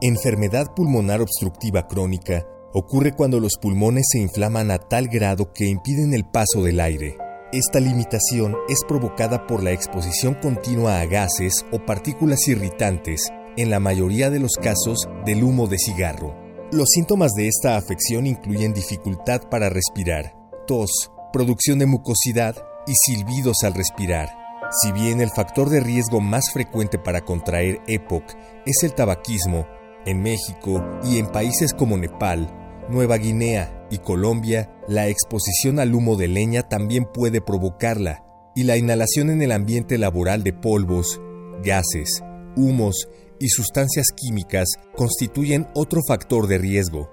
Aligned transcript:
Enfermedad 0.00 0.74
pulmonar 0.74 1.20
obstructiva 1.20 1.86
crónica, 1.86 2.46
ocurre 2.72 3.12
cuando 3.12 3.40
los 3.40 3.52
pulmones 3.60 4.06
se 4.10 4.18
inflaman 4.18 4.70
a 4.70 4.78
tal 4.78 5.08
grado 5.08 5.52
que 5.52 5.66
impiden 5.66 6.14
el 6.14 6.24
paso 6.24 6.62
del 6.62 6.80
aire. 6.80 7.16
Esta 7.52 7.80
limitación 7.80 8.56
es 8.68 8.84
provocada 8.86 9.46
por 9.46 9.62
la 9.62 9.72
exposición 9.72 10.34
continua 10.34 11.00
a 11.00 11.06
gases 11.06 11.66
o 11.72 11.84
partículas 11.84 12.46
irritantes, 12.46 13.28
en 13.56 13.70
la 13.70 13.80
mayoría 13.80 14.30
de 14.30 14.38
los 14.38 14.52
casos 14.52 15.08
del 15.26 15.42
humo 15.42 15.66
de 15.66 15.78
cigarro. 15.78 16.34
Los 16.72 16.90
síntomas 16.90 17.32
de 17.32 17.48
esta 17.48 17.76
afección 17.76 18.26
incluyen 18.26 18.72
dificultad 18.72 19.42
para 19.50 19.68
respirar, 19.68 20.36
tos, 20.68 21.10
producción 21.32 21.80
de 21.80 21.86
mucosidad 21.86 22.54
y 22.86 22.92
silbidos 22.94 23.64
al 23.64 23.74
respirar. 23.74 24.39
Si 24.70 24.92
bien 24.92 25.20
el 25.20 25.30
factor 25.30 25.68
de 25.68 25.80
riesgo 25.80 26.20
más 26.20 26.52
frecuente 26.52 26.96
para 26.96 27.22
contraer 27.22 27.80
EPOC 27.88 28.22
es 28.66 28.84
el 28.84 28.94
tabaquismo, 28.94 29.66
en 30.06 30.22
México 30.22 30.84
y 31.02 31.18
en 31.18 31.26
países 31.26 31.74
como 31.74 31.96
Nepal, 31.96 32.48
Nueva 32.88 33.16
Guinea 33.16 33.86
y 33.90 33.98
Colombia, 33.98 34.70
la 34.86 35.08
exposición 35.08 35.80
al 35.80 35.94
humo 35.94 36.16
de 36.16 36.28
leña 36.28 36.62
también 36.62 37.04
puede 37.04 37.40
provocarla, 37.40 38.24
y 38.54 38.62
la 38.62 38.76
inhalación 38.76 39.30
en 39.30 39.42
el 39.42 39.52
ambiente 39.52 39.98
laboral 39.98 40.44
de 40.44 40.52
polvos, 40.52 41.20
gases, 41.64 42.22
humos 42.56 43.08
y 43.40 43.48
sustancias 43.48 44.06
químicas 44.16 44.68
constituyen 44.96 45.68
otro 45.74 46.00
factor 46.06 46.46
de 46.46 46.58
riesgo. 46.58 47.10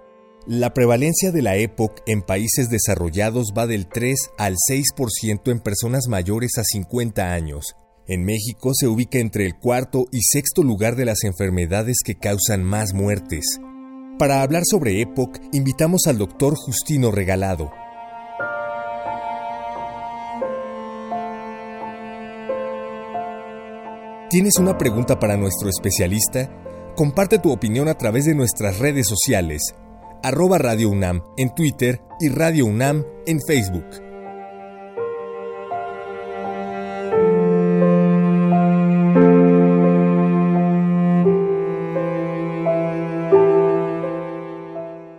La 0.49 0.73
prevalencia 0.73 1.33
de 1.33 1.41
la 1.41 1.57
EPOC 1.57 2.03
en 2.05 2.21
países 2.21 2.69
desarrollados 2.69 3.47
va 3.47 3.67
del 3.67 3.85
3 3.85 4.17
al 4.37 4.55
6% 4.55 5.51
en 5.51 5.59
personas 5.59 6.07
mayores 6.07 6.57
a 6.57 6.63
50 6.63 7.33
años. 7.33 7.75
En 8.07 8.23
México 8.23 8.71
se 8.73 8.87
ubica 8.87 9.19
entre 9.19 9.45
el 9.45 9.55
cuarto 9.59 10.05
y 10.09 10.21
sexto 10.21 10.63
lugar 10.63 10.95
de 10.95 11.03
las 11.03 11.25
enfermedades 11.25 11.97
que 12.01 12.15
causan 12.15 12.63
más 12.63 12.93
muertes. 12.93 13.59
Para 14.17 14.41
hablar 14.41 14.63
sobre 14.65 15.01
EPOC, 15.01 15.37
invitamos 15.51 16.07
al 16.07 16.17
doctor 16.17 16.55
Justino 16.55 17.11
Regalado. 17.11 17.69
¿Tienes 24.29 24.53
una 24.59 24.77
pregunta 24.77 25.19
para 25.19 25.35
nuestro 25.35 25.67
especialista? 25.67 26.49
Comparte 26.95 27.37
tu 27.37 27.51
opinión 27.51 27.89
a 27.89 27.95
través 27.95 28.23
de 28.23 28.33
nuestras 28.33 28.79
redes 28.79 29.07
sociales 29.09 29.75
arroba 30.23 30.57
Radio 30.57 30.89
UNAM 30.89 31.23
en 31.37 31.53
Twitter 31.53 32.01
y 32.19 32.29
Radio 32.29 32.65
UNAM 32.65 33.03
en 33.25 33.41
Facebook. 33.41 33.85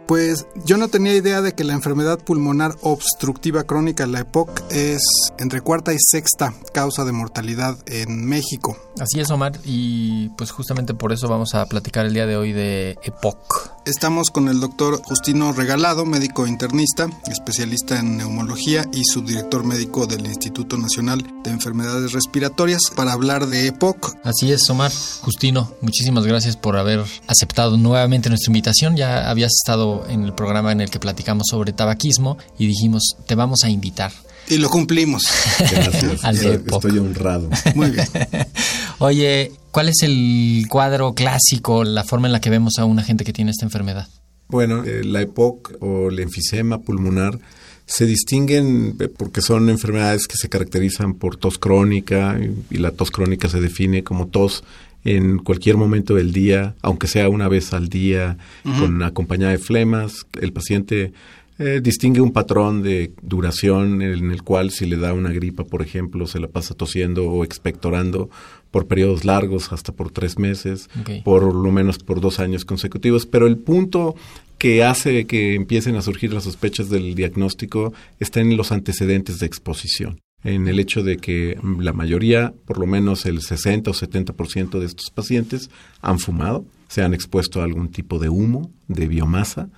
Pues 0.08 0.46
yo 0.64 0.78
no 0.78 0.88
tenía 0.88 1.14
idea 1.14 1.42
de 1.42 1.52
que 1.52 1.64
la 1.64 1.74
enfermedad 1.74 2.18
pulmonar 2.18 2.72
obstructiva 2.80 3.64
crónica, 3.64 4.06
la 4.06 4.20
EPOC, 4.20 4.62
es 4.70 5.02
entre 5.38 5.60
cuarta 5.60 5.92
y 5.92 5.98
sexta 6.00 6.54
causa 6.72 7.04
de 7.04 7.12
mortalidad 7.12 7.76
en 7.84 8.24
México. 8.24 8.78
Así 8.98 9.20
es, 9.20 9.30
Omar, 9.30 9.52
y 9.66 10.30
pues 10.30 10.50
justamente 10.50 10.94
por 10.94 11.12
eso 11.12 11.28
vamos 11.28 11.54
a 11.54 11.66
platicar 11.66 12.06
el 12.06 12.14
día 12.14 12.26
de 12.26 12.38
hoy 12.38 12.54
de 12.54 12.96
EPOC. 13.02 13.77
Estamos 13.88 14.30
con 14.30 14.48
el 14.48 14.60
doctor 14.60 15.00
Justino 15.02 15.50
Regalado, 15.54 16.04
médico 16.04 16.46
internista, 16.46 17.08
especialista 17.26 17.98
en 17.98 18.18
neumología 18.18 18.84
y 18.92 19.02
subdirector 19.02 19.64
médico 19.64 20.06
del 20.06 20.26
Instituto 20.26 20.76
Nacional 20.76 21.24
de 21.42 21.50
Enfermedades 21.50 22.12
Respiratorias, 22.12 22.82
para 22.94 23.14
hablar 23.14 23.46
de 23.46 23.68
EPOC. 23.68 24.14
Así 24.24 24.52
es, 24.52 24.68
Omar. 24.68 24.92
Justino, 25.22 25.72
muchísimas 25.80 26.26
gracias 26.26 26.58
por 26.58 26.76
haber 26.76 27.02
aceptado 27.28 27.78
nuevamente 27.78 28.28
nuestra 28.28 28.50
invitación. 28.50 28.94
Ya 28.94 29.30
habías 29.30 29.52
estado 29.54 30.04
en 30.06 30.22
el 30.22 30.34
programa 30.34 30.70
en 30.70 30.82
el 30.82 30.90
que 30.90 31.00
platicamos 31.00 31.46
sobre 31.48 31.72
tabaquismo 31.72 32.36
y 32.58 32.66
dijimos, 32.66 33.16
te 33.26 33.36
vamos 33.36 33.60
a 33.64 33.70
invitar. 33.70 34.12
Y 34.48 34.58
lo 34.58 34.68
cumplimos. 34.68 35.22
Gracias. 35.58 36.22
Al 36.24 36.36
de 36.36 36.54
EPOC. 36.56 36.84
Estoy 36.84 36.98
honrado. 36.98 37.48
Muy 37.74 37.90
bien. 37.90 38.06
Oye, 38.98 39.52
¿cuál 39.70 39.88
es 39.88 40.02
el 40.02 40.66
cuadro 40.68 41.14
clásico, 41.14 41.84
la 41.84 42.04
forma 42.04 42.28
en 42.28 42.32
la 42.32 42.40
que 42.40 42.50
vemos 42.50 42.78
a 42.78 42.84
una 42.84 43.02
gente 43.02 43.24
que 43.24 43.32
tiene 43.32 43.50
esta 43.50 43.64
enfermedad? 43.64 44.08
Bueno, 44.48 44.84
eh, 44.84 45.04
la 45.04 45.20
EPOC 45.22 45.76
o 45.80 46.08
el 46.08 46.20
enfisema 46.20 46.80
pulmonar 46.80 47.38
se 47.86 48.06
distinguen 48.06 48.96
eh, 48.98 49.08
porque 49.08 49.40
son 49.40 49.68
enfermedades 49.70 50.26
que 50.26 50.36
se 50.36 50.48
caracterizan 50.48 51.14
por 51.14 51.36
tos 51.36 51.58
crónica 51.58 52.38
y, 52.40 52.74
y 52.74 52.78
la 52.78 52.92
tos 52.92 53.10
crónica 53.10 53.48
se 53.48 53.60
define 53.60 54.04
como 54.04 54.28
tos 54.28 54.64
en 55.04 55.38
cualquier 55.38 55.76
momento 55.76 56.14
del 56.14 56.32
día, 56.32 56.74
aunque 56.82 57.06
sea 57.06 57.28
una 57.28 57.48
vez 57.48 57.72
al 57.72 57.88
día, 57.88 58.36
con 58.62 59.02
acompañada 59.02 59.52
de 59.52 59.58
flemas. 59.58 60.26
El 60.40 60.52
paciente 60.52 61.12
eh, 61.58 61.80
distingue 61.82 62.20
un 62.20 62.32
patrón 62.32 62.82
de 62.82 63.12
duración 63.20 64.00
en 64.00 64.30
el 64.30 64.42
cual 64.42 64.70
si 64.70 64.86
le 64.86 64.96
da 64.96 65.12
una 65.12 65.32
gripa, 65.32 65.64
por 65.64 65.82
ejemplo, 65.82 66.26
se 66.26 66.38
la 66.38 66.48
pasa 66.48 66.74
tosiendo 66.74 67.28
o 67.28 67.42
expectorando 67.42 68.30
por 68.70 68.86
periodos 68.86 69.24
largos, 69.24 69.72
hasta 69.72 69.92
por 69.92 70.10
tres 70.10 70.38
meses, 70.38 70.88
por 71.24 71.54
lo 71.54 71.72
menos 71.72 71.98
por 71.98 72.20
dos 72.20 72.38
años 72.38 72.64
consecutivos. 72.64 73.26
Pero 73.26 73.46
el 73.46 73.56
punto 73.56 74.14
que 74.58 74.84
hace 74.84 75.26
que 75.26 75.54
empiecen 75.54 75.96
a 75.96 76.02
surgir 76.02 76.32
las 76.32 76.44
sospechas 76.44 76.90
del 76.90 77.14
diagnóstico 77.14 77.92
está 78.20 78.40
en 78.40 78.56
los 78.56 78.72
antecedentes 78.72 79.38
de 79.38 79.46
exposición. 79.46 80.20
En 80.44 80.68
el 80.68 80.78
hecho 80.78 81.02
de 81.02 81.16
que 81.16 81.58
la 81.80 81.92
mayoría, 81.92 82.54
por 82.66 82.78
lo 82.78 82.86
menos 82.86 83.26
el 83.26 83.40
60 83.42 83.90
o 83.90 83.94
70% 83.94 84.78
de 84.78 84.86
estos 84.86 85.10
pacientes 85.10 85.70
han 86.00 86.20
fumado, 86.20 86.64
se 86.88 87.02
han 87.02 87.14
expuesto 87.14 87.60
a 87.60 87.64
algún 87.64 87.88
tipo 87.88 88.20
de 88.20 88.28
humo, 88.28 88.70
de 88.86 89.08
biomasa, 89.08 89.68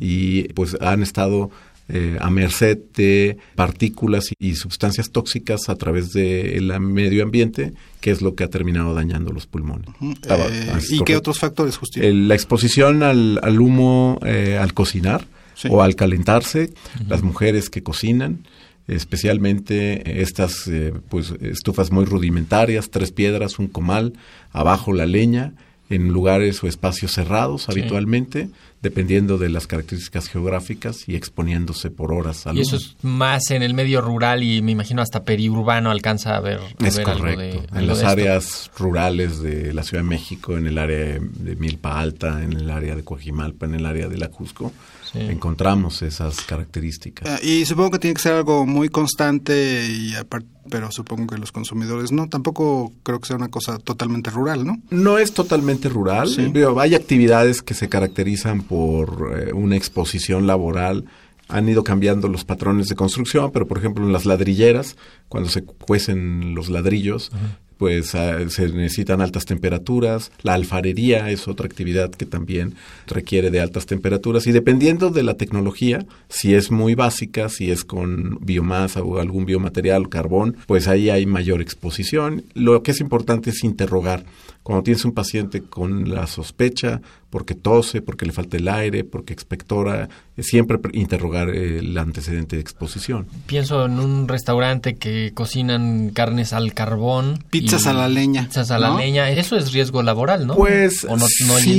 y 0.00 0.44
pues 0.54 0.76
han 0.80 1.02
estado 1.02 1.50
eh, 1.88 2.16
a 2.20 2.30
merced 2.30 2.78
de 2.96 3.36
partículas 3.54 4.30
y, 4.38 4.48
y 4.50 4.54
sustancias 4.56 5.10
tóxicas 5.10 5.68
a 5.68 5.76
través 5.76 6.12
del 6.12 6.78
medio 6.80 7.22
ambiente, 7.22 7.72
que 8.00 8.10
es 8.10 8.22
lo 8.22 8.34
que 8.34 8.42
ha 8.42 8.48
terminado 8.50 8.92
dañando 8.94 9.32
los 9.32 9.46
pulmones. 9.46 9.88
Estaba- 10.00 10.46
Eh, 10.48 10.72
¿Y 10.90 11.04
qué 11.04 11.16
otros 11.16 11.38
factores, 11.38 11.76
Justino? 11.76 12.04
El- 12.06 12.26
la 12.26 12.34
exposición 12.34 13.02
al, 13.04 13.38
al 13.42 13.60
humo 13.60 14.18
eh, 14.26 14.58
al 14.60 14.74
cocinar 14.74 15.26
Sí. 15.54 15.68
o 15.70 15.80
al 15.80 15.94
calentarse, 15.94 16.74
las 17.08 17.22
mujeres 17.22 17.70
que 17.70 17.82
cocinan, 17.82 18.40
especialmente 18.88 20.20
estas 20.22 20.66
eh, 20.68 20.92
pues 21.08 21.32
estufas 21.40 21.90
muy 21.92 22.04
rudimentarias, 22.04 22.90
tres 22.90 23.12
piedras, 23.12 23.58
un 23.58 23.68
comal, 23.68 24.12
abajo 24.52 24.92
la 24.92 25.06
leña, 25.06 25.54
en 25.88 26.08
lugares 26.08 26.62
o 26.64 26.66
espacios 26.66 27.12
cerrados 27.12 27.68
habitualmente, 27.68 28.50
dependiendo 28.82 29.38
de 29.38 29.48
las 29.48 29.66
características 29.66 30.28
geográficas 30.28 31.08
y 31.08 31.16
exponiéndose 31.16 31.90
por 31.90 32.12
horas 32.12 32.46
al 32.46 32.56
Y 32.56 32.60
eso 32.60 32.76
es 32.76 32.96
más 33.02 33.50
en 33.50 33.62
el 33.62 33.74
medio 33.74 34.00
rural 34.00 34.42
y 34.42 34.62
me 34.62 34.72
imagino 34.72 35.02
hasta 35.02 35.24
periurbano 35.24 35.90
alcanza 35.90 36.36
a 36.36 36.40
ver, 36.40 36.60
a 36.80 36.86
Es 36.86 36.96
ver 36.96 37.08
algo 37.08 37.20
correcto. 37.20 37.60
de 37.62 37.66
en 37.68 37.76
algo 37.76 37.86
las 37.88 37.98
de 37.98 38.02
esto. 38.04 38.08
áreas 38.08 38.70
rurales 38.78 39.40
de 39.40 39.72
la 39.72 39.82
Ciudad 39.82 40.02
de 40.04 40.08
México, 40.08 40.56
en 40.56 40.66
el 40.66 40.78
área 40.78 41.18
de 41.18 41.56
Milpa 41.56 41.98
Alta, 42.00 42.42
en 42.42 42.52
el 42.52 42.70
área 42.70 42.94
de 42.94 43.02
Coajimalpa, 43.02 43.66
en 43.66 43.74
el 43.74 43.86
área 43.86 44.08
de 44.08 44.18
la 44.18 44.28
Cusco, 44.28 44.72
Sí. 45.12 45.20
encontramos 45.20 46.02
esas 46.02 46.40
características. 46.40 47.28
Ah, 47.28 47.38
y 47.42 47.64
supongo 47.64 47.92
que 47.92 47.98
tiene 48.00 48.14
que 48.14 48.20
ser 48.22 48.32
algo 48.34 48.66
muy 48.66 48.88
constante, 48.88 49.86
y 49.88 50.12
apar- 50.14 50.44
pero 50.68 50.90
supongo 50.90 51.28
que 51.28 51.38
los 51.38 51.52
consumidores 51.52 52.10
no. 52.10 52.28
Tampoco 52.28 52.92
creo 53.04 53.20
que 53.20 53.28
sea 53.28 53.36
una 53.36 53.46
cosa 53.48 53.78
totalmente 53.78 54.30
rural, 54.30 54.66
¿no? 54.66 54.82
No 54.90 55.18
es 55.18 55.32
totalmente 55.32 55.88
rural. 55.88 56.28
Sí. 56.28 56.52
Hay 56.80 56.94
actividades 56.96 57.62
que 57.62 57.72
se 57.74 57.88
caracterizan 57.88 58.62
por 58.68 59.34
eh, 59.36 59.52
una 59.52 59.76
exposición 59.76 60.46
laboral. 60.46 61.04
Han 61.48 61.68
ido 61.68 61.84
cambiando 61.84 62.28
los 62.28 62.44
patrones 62.44 62.88
de 62.88 62.96
construcción, 62.96 63.52
pero 63.52 63.66
por 63.68 63.78
ejemplo 63.78 64.04
en 64.04 64.12
las 64.12 64.26
ladrilleras, 64.26 64.96
cuando 65.28 65.48
se 65.48 65.62
cuecen 65.62 66.54
los 66.54 66.68
ladrillos, 66.68 67.30
pues 67.78 68.14
ah, 68.14 68.38
se 68.48 68.68
necesitan 68.68 69.20
altas 69.20 69.44
temperaturas. 69.44 70.32
La 70.42 70.54
alfarería 70.54 71.30
es 71.30 71.48
otra 71.48 71.66
actividad 71.66 72.10
que 72.10 72.26
también 72.26 72.74
requiere 73.06 73.50
de 73.50 73.60
altas 73.60 73.86
temperaturas 73.86 74.46
y 74.46 74.52
dependiendo 74.52 75.10
de 75.10 75.22
la 75.22 75.34
tecnología, 75.34 76.06
si 76.28 76.54
es 76.54 76.70
muy 76.70 76.94
básica, 76.94 77.48
si 77.48 77.70
es 77.70 77.84
con 77.84 78.38
biomasa 78.40 79.02
o 79.02 79.18
algún 79.18 79.44
biomaterial, 79.44 80.08
carbón, 80.08 80.56
pues 80.66 80.88
ahí 80.88 81.10
hay 81.10 81.26
mayor 81.26 81.60
exposición. 81.60 82.44
Lo 82.54 82.82
que 82.82 82.92
es 82.92 83.00
importante 83.00 83.50
es 83.50 83.62
interrogar 83.64 84.24
cuando 84.66 84.82
tienes 84.82 85.04
un 85.04 85.12
paciente 85.12 85.62
con 85.62 86.12
la 86.12 86.26
sospecha, 86.26 87.00
porque 87.30 87.54
tose, 87.54 88.02
porque 88.02 88.26
le 88.26 88.32
falta 88.32 88.56
el 88.56 88.66
aire, 88.66 89.04
porque 89.04 89.32
expectora, 89.32 90.08
siempre 90.38 90.76
interrogar 90.92 91.50
el 91.50 91.96
antecedente 91.96 92.56
de 92.56 92.62
exposición. 92.62 93.28
Pienso 93.46 93.86
en 93.86 94.00
un 94.00 94.26
restaurante 94.26 94.96
que 94.96 95.30
cocinan 95.34 96.10
carnes 96.10 96.52
al 96.52 96.74
carbón. 96.74 97.44
Pizzas 97.48 97.86
a 97.86 97.92
la 97.92 98.08
leña. 98.08 98.46
Pizzas 98.48 98.72
a 98.72 98.80
la 98.80 98.96
leña. 98.96 99.30
Eso 99.30 99.56
es 99.56 99.72
riesgo 99.72 100.02
laboral, 100.02 100.48
¿no? 100.48 100.56
Pues 100.56 101.04
o 101.04 101.16
no, 101.16 101.26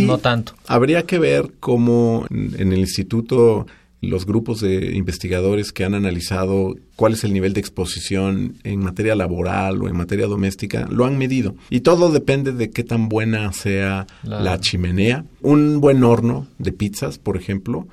no 0.05 0.17
tanto. 0.19 0.53
Habría 0.65 1.03
que 1.05 1.19
ver 1.19 1.55
cómo 1.59 2.25
en 2.29 2.71
el 2.71 2.79
instituto 2.79 3.67
los 4.01 4.25
grupos 4.25 4.61
de 4.61 4.95
investigadores 4.95 5.71
que 5.71 5.83
han 5.83 5.95
analizado 5.95 6.75
cuál 6.95 7.13
es 7.13 7.23
el 7.23 7.33
nivel 7.33 7.53
de 7.53 7.59
exposición 7.59 8.55
en 8.63 8.79
materia 8.79 9.15
laboral 9.15 9.81
o 9.81 9.87
en 9.87 9.97
materia 9.97 10.27
doméstica, 10.27 10.87
lo 10.89 11.05
han 11.05 11.17
medido. 11.17 11.55
Y 11.69 11.81
todo 11.81 12.11
depende 12.11 12.51
de 12.51 12.69
qué 12.69 12.83
tan 12.83 13.09
buena 13.09 13.51
sea 13.53 14.07
la, 14.23 14.59
chimenea. 14.59 15.25
Un 15.41 15.79
buen 15.81 16.03
horno 16.03 16.47
de 16.57 16.71
pizzas, 16.71 17.17
por 17.17 17.37
ejemplo, 17.37 17.87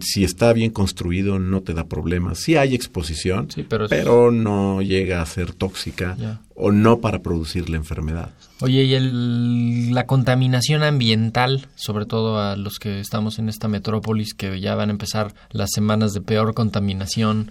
si 0.00 0.24
está 0.24 0.52
bien 0.52 0.70
construido 0.70 1.38
no 1.38 1.62
te 1.62 1.74
da 1.74 1.86
problemas. 1.86 2.38
Sí 2.38 2.56
hay 2.56 2.74
exposición, 2.74 3.48
pero, 3.88 4.30
no 4.30 4.82
llega 4.82 5.22
a 5.22 5.26
ser 5.26 5.52
tóxica 5.52 6.16
o 6.54 6.72
no 6.72 7.00
para 7.00 7.20
producir 7.20 7.68
la 7.68 7.76
enfermedad. 7.76 8.30
Oye, 8.60 8.84
¿y 8.84 8.94
el, 8.94 9.92
la 9.94 10.06
contaminación 10.06 10.82
ambiental, 10.82 11.68
sobre 11.74 12.06
todo 12.06 12.40
a 12.40 12.56
los 12.56 12.78
que 12.78 13.00
estamos 13.00 13.38
en 13.38 13.48
esta 13.48 13.68
metrópolis, 13.68 14.32
que 14.34 14.60
ya 14.60 14.74
van 14.74 14.88
a 14.88 14.92
empezar 14.92 15.34
las 15.50 15.70
semanas 15.72 16.14
de 16.14 16.22
peor 16.22 16.54
contaminación, 16.54 17.50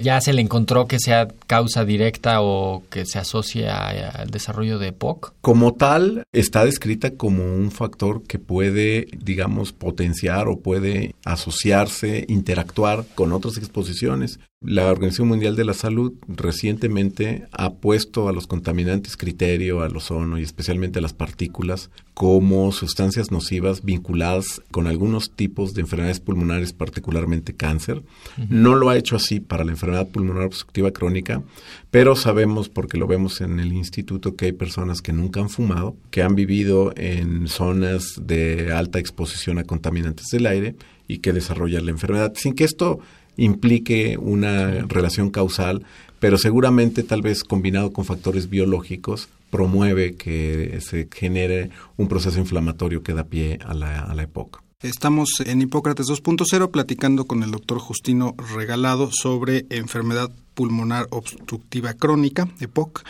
¿Ya 0.00 0.20
se 0.20 0.32
le 0.32 0.42
encontró 0.42 0.86
que 0.86 0.98
sea 0.98 1.28
causa 1.46 1.84
directa 1.84 2.42
o 2.42 2.82
que 2.90 3.06
se 3.06 3.18
asocie 3.18 3.68
al 3.68 4.30
desarrollo 4.30 4.78
de 4.78 4.88
EPOC? 4.88 5.32
Como 5.40 5.74
tal, 5.74 6.24
está 6.32 6.64
descrita 6.64 7.12
como 7.12 7.44
un 7.44 7.70
factor 7.70 8.22
que 8.22 8.38
puede, 8.38 9.08
digamos, 9.16 9.72
potenciar 9.72 10.48
o 10.48 10.60
puede 10.60 11.14
asociarse, 11.24 12.24
interactuar 12.28 13.04
con 13.14 13.32
otras 13.32 13.56
exposiciones. 13.56 14.38
La 14.62 14.90
Organización 14.90 15.28
Mundial 15.28 15.54
de 15.54 15.66
la 15.66 15.74
Salud 15.74 16.14
recientemente 16.28 17.46
ha 17.52 17.74
puesto 17.74 18.26
a 18.26 18.32
los 18.32 18.46
contaminantes 18.46 19.18
criterio, 19.18 19.82
al 19.82 19.94
ozono 19.94 20.38
y 20.38 20.42
especialmente 20.42 20.98
a 20.98 21.02
las 21.02 21.12
partículas 21.12 21.90
como 22.14 22.72
sustancias 22.72 23.30
nocivas 23.30 23.84
vinculadas 23.84 24.62
con 24.70 24.86
algunos 24.86 25.30
tipos 25.30 25.74
de 25.74 25.82
enfermedades 25.82 26.20
pulmonares, 26.20 26.72
particularmente 26.72 27.54
cáncer. 27.54 28.02
No 28.48 28.74
lo 28.74 28.88
ha 28.88 28.96
hecho 28.96 29.16
así 29.16 29.40
para 29.40 29.62
la 29.62 29.72
enfermedad 29.72 30.08
pulmonar 30.08 30.44
obstructiva 30.44 30.90
crónica, 30.90 31.42
pero 31.90 32.16
sabemos, 32.16 32.70
porque 32.70 32.96
lo 32.96 33.06
vemos 33.06 33.42
en 33.42 33.60
el 33.60 33.74
instituto, 33.74 34.36
que 34.36 34.46
hay 34.46 34.52
personas 34.52 35.02
que 35.02 35.12
nunca 35.12 35.40
han 35.40 35.50
fumado, 35.50 35.96
que 36.10 36.22
han 36.22 36.34
vivido 36.34 36.94
en 36.96 37.46
zonas 37.48 38.14
de 38.22 38.72
alta 38.72 38.98
exposición 38.98 39.58
a 39.58 39.64
contaminantes 39.64 40.28
del 40.32 40.46
aire 40.46 40.76
y 41.06 41.18
que 41.18 41.34
desarrollan 41.34 41.84
la 41.84 41.90
enfermedad, 41.90 42.32
sin 42.34 42.54
que 42.54 42.64
esto 42.64 43.00
implique 43.36 44.16
una 44.18 44.86
relación 44.86 45.30
causal, 45.30 45.84
pero 46.20 46.38
seguramente 46.38 47.02
tal 47.02 47.22
vez 47.22 47.44
combinado 47.44 47.92
con 47.92 48.04
factores 48.04 48.48
biológicos 48.48 49.28
promueve 49.50 50.16
que 50.16 50.78
se 50.80 51.08
genere 51.12 51.70
un 51.96 52.08
proceso 52.08 52.38
inflamatorio 52.38 53.02
que 53.02 53.14
da 53.14 53.24
pie 53.24 53.58
a 53.64 53.74
la, 53.74 54.00
a 54.00 54.14
la 54.14 54.22
EPOC. 54.22 54.62
Estamos 54.82 55.40
en 55.44 55.62
Hipócrates 55.62 56.06
2.0 56.06 56.70
platicando 56.70 57.24
con 57.24 57.42
el 57.42 57.50
doctor 57.50 57.78
Justino 57.78 58.34
Regalado 58.54 59.10
sobre 59.10 59.64
enfermedad 59.70 60.30
pulmonar 60.52 61.06
obstructiva 61.10 61.94
crónica, 61.94 62.48
EPOC. 62.60 63.02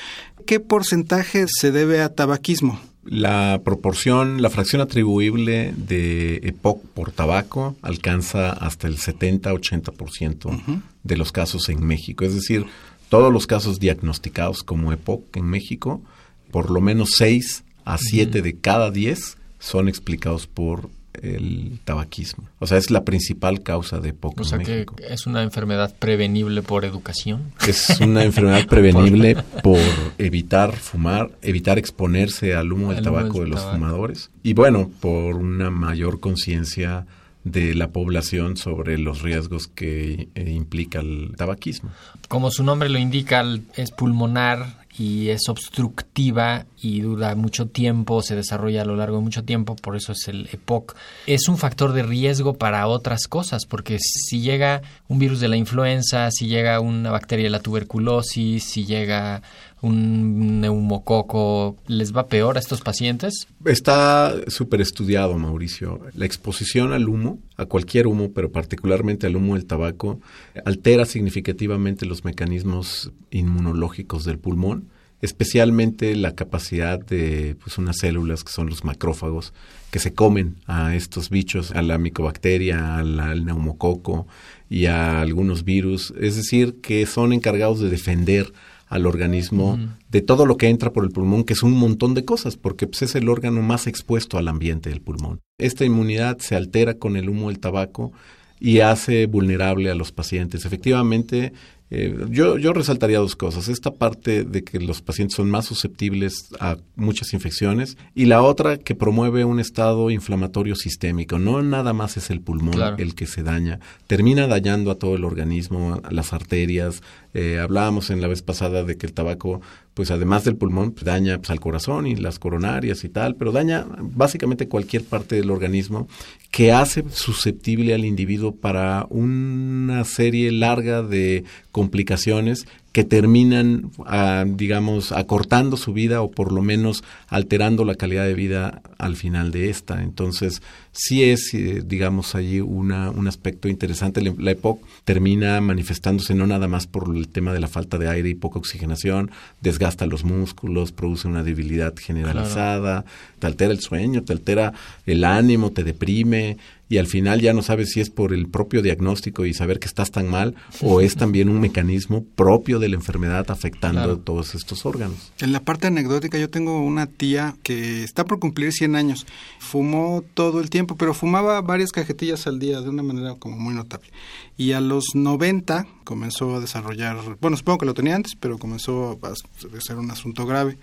¿Qué 0.47 0.61
porcentaje 0.61 1.47
se 1.49 1.73
debe 1.73 2.03
a 2.03 2.15
tabaquismo? 2.15 2.81
La 3.09 3.61
proporción, 3.65 4.43
la 4.43 4.51
fracción 4.51 4.83
atribuible 4.83 5.73
de 5.77 6.37
EPOC 6.43 6.85
por 6.87 7.13
tabaco 7.13 7.77
alcanza 7.83 8.51
hasta 8.51 8.89
el 8.89 8.99
70-80% 8.99 10.83
de 11.05 11.17
los 11.17 11.31
casos 11.31 11.69
en 11.69 11.85
México. 11.87 12.25
Es 12.25 12.35
decir, 12.35 12.67
todos 13.09 13.33
los 13.33 13.47
casos 13.47 13.79
diagnosticados 13.79 14.63
como 14.63 14.93
EPOC 14.93 15.37
en 15.37 15.45
México, 15.45 16.03
por 16.51 16.71
lo 16.71 16.81
menos 16.81 17.11
6 17.17 17.65
a 17.85 17.99
7 17.99 18.43
de 18.43 18.57
cada 18.59 18.91
10 18.91 19.39
son 19.59 19.89
explicados 19.89 20.47
por 20.47 20.91
el 21.23 21.81
tabaquismo. 21.85 22.49
O 22.59 22.67
sea, 22.67 22.79
es 22.79 22.91
la 22.91 23.05
principal 23.05 23.63
causa 23.63 24.01
de 24.01 24.11
EPOC. 24.11 24.41
O 24.41 24.45
sea, 24.45 24.59
que 24.59 24.87
es 25.09 25.27
una 25.27 25.43
enfermedad 25.43 25.95
prevenible 25.99 26.63
por 26.63 26.85
educación. 26.85 27.53
Es 27.67 28.01
una 28.01 28.25
enfermedad 28.25 28.67
prevenible 28.69 29.37
por 29.63 29.79
evitar 30.19 30.75
fumar, 30.75 31.31
evitar 31.43 31.79
exponerse 31.79 32.55
al 32.55 32.73
humo 32.73 32.93
del 32.93 33.03
tabaco 33.03 33.41
de 33.41 33.49
los 33.49 33.63
fumadores 33.63 34.31
y 34.43 34.55
bueno, 34.55 34.91
por 35.01 35.35
una 35.35 35.71
mayor 35.71 36.21
conciencia 36.21 37.07
de 37.47 37.77
la 37.77 37.93
población 37.93 38.57
sobre 38.57 38.99
los 38.99 39.23
riesgos 39.23 39.69
que 39.69 40.29
eh, 40.35 40.51
implica 40.51 40.99
el 40.99 41.33
tabaquismo. 41.37 41.91
Como 42.27 42.51
su 42.51 42.65
nombre 42.65 42.89
lo 42.89 42.99
indica, 42.99 43.45
es 43.77 43.93
pulmonar 43.93 44.85
y 44.99 45.29
es 45.29 45.49
obstructiva 45.49 46.67
y 46.83 47.03
dura 47.03 47.37
mucho 47.37 47.67
tiempo, 47.67 48.21
se 48.23 48.35
desarrolla 48.35 48.83
a 48.83 48.85
lo 48.85 48.97
largo 48.97 49.19
de 49.19 49.23
mucho 49.23 49.45
tiempo, 49.45 49.77
por 49.77 49.95
eso 49.95 50.11
es 50.11 50.27
el 50.27 50.49
EPOC. 50.53 50.97
Es 51.29 51.49
un 51.49 51.57
factor 51.57 51.93
de 51.93 52.03
riesgo 52.03 52.55
para 52.55 52.87
otras 52.89 53.29
cosas, 53.29 53.65
porque 53.65 53.99
si 54.01 54.41
llega 54.41 54.83
un 55.07 55.21
virus 55.21 55.39
de 55.39 55.49
la 55.49 55.57
influenza, 55.57 56.33
si 56.33 56.49
llega 56.49 56.81
una 56.81 57.13
bacteria 57.13 57.45
de 57.45 57.51
la 57.51 57.61
tuberculosis, 57.61 58.65
si 58.65 58.87
llega 58.87 59.43
un 59.83 60.61
neumococo, 60.61 61.77
¿les 61.87 62.17
va 62.17 62.29
peor 62.29 62.57
a 62.57 62.61
estos 62.61 62.81
pacientes? 62.81 63.47
Está 63.65 64.35
súper 64.49 64.81
estudiado, 64.81 65.39
Mauricio. 65.39 66.01
La 66.15 66.27
exposición 66.27 66.93
al 66.93 67.09
humo, 67.09 67.39
a 67.57 67.67
cualquier 67.67 68.07
humo, 68.07 68.33
pero 68.33 68.51
particularmente 68.51 69.27
al 69.27 69.37
humo 69.37 69.55
del 69.55 69.67
tabaco, 69.67 70.21
altera 70.65 71.05
significativamente 71.05 72.07
los 72.07 72.25
mecanismos 72.25 73.13
inmunológicos 73.31 74.25
del 74.25 74.39
pulmón 74.39 74.89
especialmente 75.23 76.15
la 76.15 76.35
capacidad 76.35 76.99
de 76.99 77.57
pues, 77.63 77.79
unas 77.79 77.99
células 77.99 78.45
que 78.45 78.53
son 78.53 78.69
los 78.69 78.85
macrófagos, 78.85 79.53
que 79.91 79.99
se 79.99 80.13
comen 80.13 80.57
a 80.67 80.95
estos 80.95 81.31
bichos, 81.31 81.73
a 81.73 81.83
la 81.83 81.99
micobacteria, 81.99 82.97
al, 82.97 83.45
neumococo 83.45 84.27
y 84.69 84.87
a 84.87 85.21
algunos 85.21 85.65
virus, 85.65 86.13
es 86.21 86.37
decir, 86.37 86.81
que 86.81 87.07
son 87.07 87.33
encargados 87.33 87.81
de 87.81 87.89
defender 87.89 88.53
al 88.87 89.07
organismo 89.07 89.79
de 90.09 90.23
todo 90.23 90.47
lo 90.47 90.57
que 90.57 90.69
entra 90.69 90.93
por 90.93 91.05
el 91.05 91.11
pulmón, 91.11 91.45
que 91.45 91.55
es 91.55 91.63
un 91.63 91.73
montón 91.73 92.15
de 92.15 92.25
cosas, 92.25 92.57
porque 92.57 92.87
pues, 92.87 93.03
es 93.03 93.15
el 93.15 93.29
órgano 93.29 93.63
más 93.63 93.87
expuesto 93.87 94.39
al 94.39 94.49
ambiente 94.49 94.91
del 94.91 95.01
pulmón. 95.01 95.41
Esta 95.59 95.85
inmunidad 95.85 96.39
se 96.39 96.55
altera 96.55 96.95
con 96.95 97.17
el 97.17 97.29
humo 97.29 97.49
del 97.49 97.59
tabaco 97.59 98.13
y 98.61 98.81
hace 98.81 99.27
vulnerable 99.27 99.91
a 99.91 99.95
los 99.95 100.13
pacientes. 100.13 100.65
Efectivamente, 100.65 101.53
eh, 101.89 102.27
yo, 102.31 102.59
yo 102.59 102.73
resaltaría 102.73 103.19
dos 103.19 103.37
cosas. 103.37 103.69
Esta 103.69 103.93
parte 103.93 104.43
de 104.43 104.65
que 104.65 104.81
los 104.81 105.03
pacientes 105.03 105.37
son 105.37 105.49
más 105.51 105.67
susceptibles 105.67 106.49
a 106.59 106.79
muchas 106.97 107.33
infecciones 107.33 107.97
y 108.15 108.25
la 108.25 108.43
otra 108.43 108.77
que 108.79 108.97
promueve 108.97 109.45
un 109.45 109.61
estado 109.61 110.11
inflamatorio 110.11 110.75
sistémico. 110.75 111.39
No 111.39 111.63
nada 111.63 111.93
más 111.93 112.17
es 112.17 112.31
el 112.31 112.41
pulmón 112.41 112.75
el 112.99 113.15
que 113.15 113.27
se 113.27 113.43
daña, 113.43 113.79
termina 114.09 114.49
dañando 114.49 114.91
a 114.91 114.97
todo 114.97 115.15
el 115.15 115.25
organismo, 115.25 116.01
a 116.03 116.11
las 116.11 116.33
arterias. 116.33 117.03
Eh, 117.35 117.61
hablábamos 117.61 118.11
en 118.11 118.21
la 118.21 118.29
vez 118.29 118.43
pasada 118.43 118.83
de 118.83 118.97
que 118.97 119.07
el 119.07 119.13
tabaco 119.13 119.61
pues 119.97 120.11
además 120.11 120.45
del 120.45 120.57
pulmón, 120.57 120.93
pues, 120.93 121.07
daña 121.07 121.39
pues, 121.39 121.49
al 121.49 121.59
corazón 121.59 122.07
y 122.07 122.17
las 122.17 122.39
coronarias 122.39 123.03
y 123.03 123.09
tal, 123.09 123.35
pero 123.35 123.51
daña 123.51 123.87
básicamente 123.99 124.69
cualquier 124.69 125.03
parte 125.05 125.37
del 125.37 125.51
organismo 125.51 126.07
que 126.51 126.71
hace 126.71 127.03
susceptible 127.11 127.95
al 127.95 128.05
individuo 128.05 128.55
para 128.55 129.07
una 129.09 130.05
serie 130.05 130.53
larga 130.53 131.03
de 131.03 131.45
complicaciones 131.73 132.67
que 132.97 133.05
terminan, 133.05 133.91
ah, 134.07 134.47
digamos, 134.49 135.13
acortando 135.13 135.77
su 135.77 135.93
vida 135.93 136.23
o 136.23 136.31
por 136.31 136.51
lo 136.51 136.63
menos 136.63 137.05
alterando 137.29 137.85
la 137.85 137.95
calidad 137.95 138.25
de 138.25 138.33
vida 138.33 138.81
al 138.97 139.17
final 139.17 139.51
de 139.51 139.69
esta. 139.69 140.03
Entonces, 140.03 140.63
sí 140.93 141.23
es, 141.23 141.53
eh, 141.53 141.83
digamos, 141.85 142.35
allí 142.35 142.61
una, 142.61 143.11
un 143.11 143.29
aspecto 143.29 143.69
interesante. 143.69 144.23
La 144.39 144.53
EPOC 144.53 144.83
termina 145.05 145.61
manifestándose 145.61 146.35
no 146.35 146.47
nada 146.47 146.69
más 146.69 146.87
por 146.87 147.15
el 147.15 147.29
tema 147.29 147.53
de 147.53 147.61
la 147.61 147.69
falta 147.69 147.99
de 147.99 148.09
aire 148.09 148.31
y 148.31 148.35
poca 148.35 148.61
oxigenación, 148.61 149.31
desgasta 149.61 150.07
los 150.07 150.25
músculos, 150.25 150.93
produce 150.93 151.29
una 151.29 151.43
debilidad 151.43 151.93
generalizada, 151.99 153.05
te 153.39 153.47
altera 153.47 153.73
el 153.73 153.81
sueño, 153.81 154.23
te 154.23 154.33
altera 154.33 154.73
el 155.05 155.25
ánimo, 155.25 155.71
te 155.71 155.85
deprime, 155.85 156.57
y 156.89 156.99
al 156.99 157.07
final 157.07 157.41
ya 157.41 157.53
no 157.53 157.63
sabes 157.63 157.91
si 157.91 158.01
es 158.01 158.11
por 158.11 158.33
el 158.33 158.49
propio 158.49 158.81
diagnóstico 158.83 159.45
y 159.45 159.55
saber 159.55 159.79
que 159.81 159.87
estás 159.89 160.11
tan 160.11 160.29
mal 160.31 160.55
o 160.83 161.01
es 161.01 161.17
también 161.17 161.49
un 161.49 161.61
mecanismo 161.61 162.25
propio 162.37 162.79
de 162.79 162.89
la 162.89 162.95
enfermedad 162.97 163.51
afectando 163.51 164.01
Claro. 164.01 164.19
todos 164.19 164.55
estos 164.55 164.87
órganos. 164.87 165.33
En 165.41 165.53
la 165.53 165.61
parte 165.61 165.87
anecdótica, 165.89 166.39
yo 166.39 166.49
tengo 166.51 166.81
una 166.83 167.07
tía 167.07 167.57
que 167.63 168.03
está 168.05 168.25
por 168.25 168.39
cumplir 168.39 168.73
100 168.73 168.95
años. 168.97 169.27
Fumó 169.59 170.23
todo 170.35 170.61
el 170.61 170.71
tiempo, 170.71 170.97
pero 170.97 171.15
fumaba 171.15 171.61
varias 171.61 171.91
cajetillas 171.93 172.47
al 172.47 172.59
día 172.59 172.81
de 172.81 172.89
una 172.89 173.03
manera 173.03 173.35
como 173.35 173.57
muy 173.59 173.75
notable. 173.75 174.09
Y 174.57 174.73
a 174.73 174.81
los 174.81 175.05
90 175.15 175.87
comenzó 176.05 176.57
a 176.57 176.61
desarrollar, 176.61 177.17
bueno, 177.41 177.57
supongo 177.57 177.79
que 177.79 177.87
lo 177.87 177.95
tenía 177.95 178.15
antes, 178.15 178.35
pero 178.39 178.59
comenzó 178.59 179.19
a 179.23 179.35
ser 179.81 179.97
un 179.97 180.11
asunto 180.11 180.47
grave. 180.47 180.79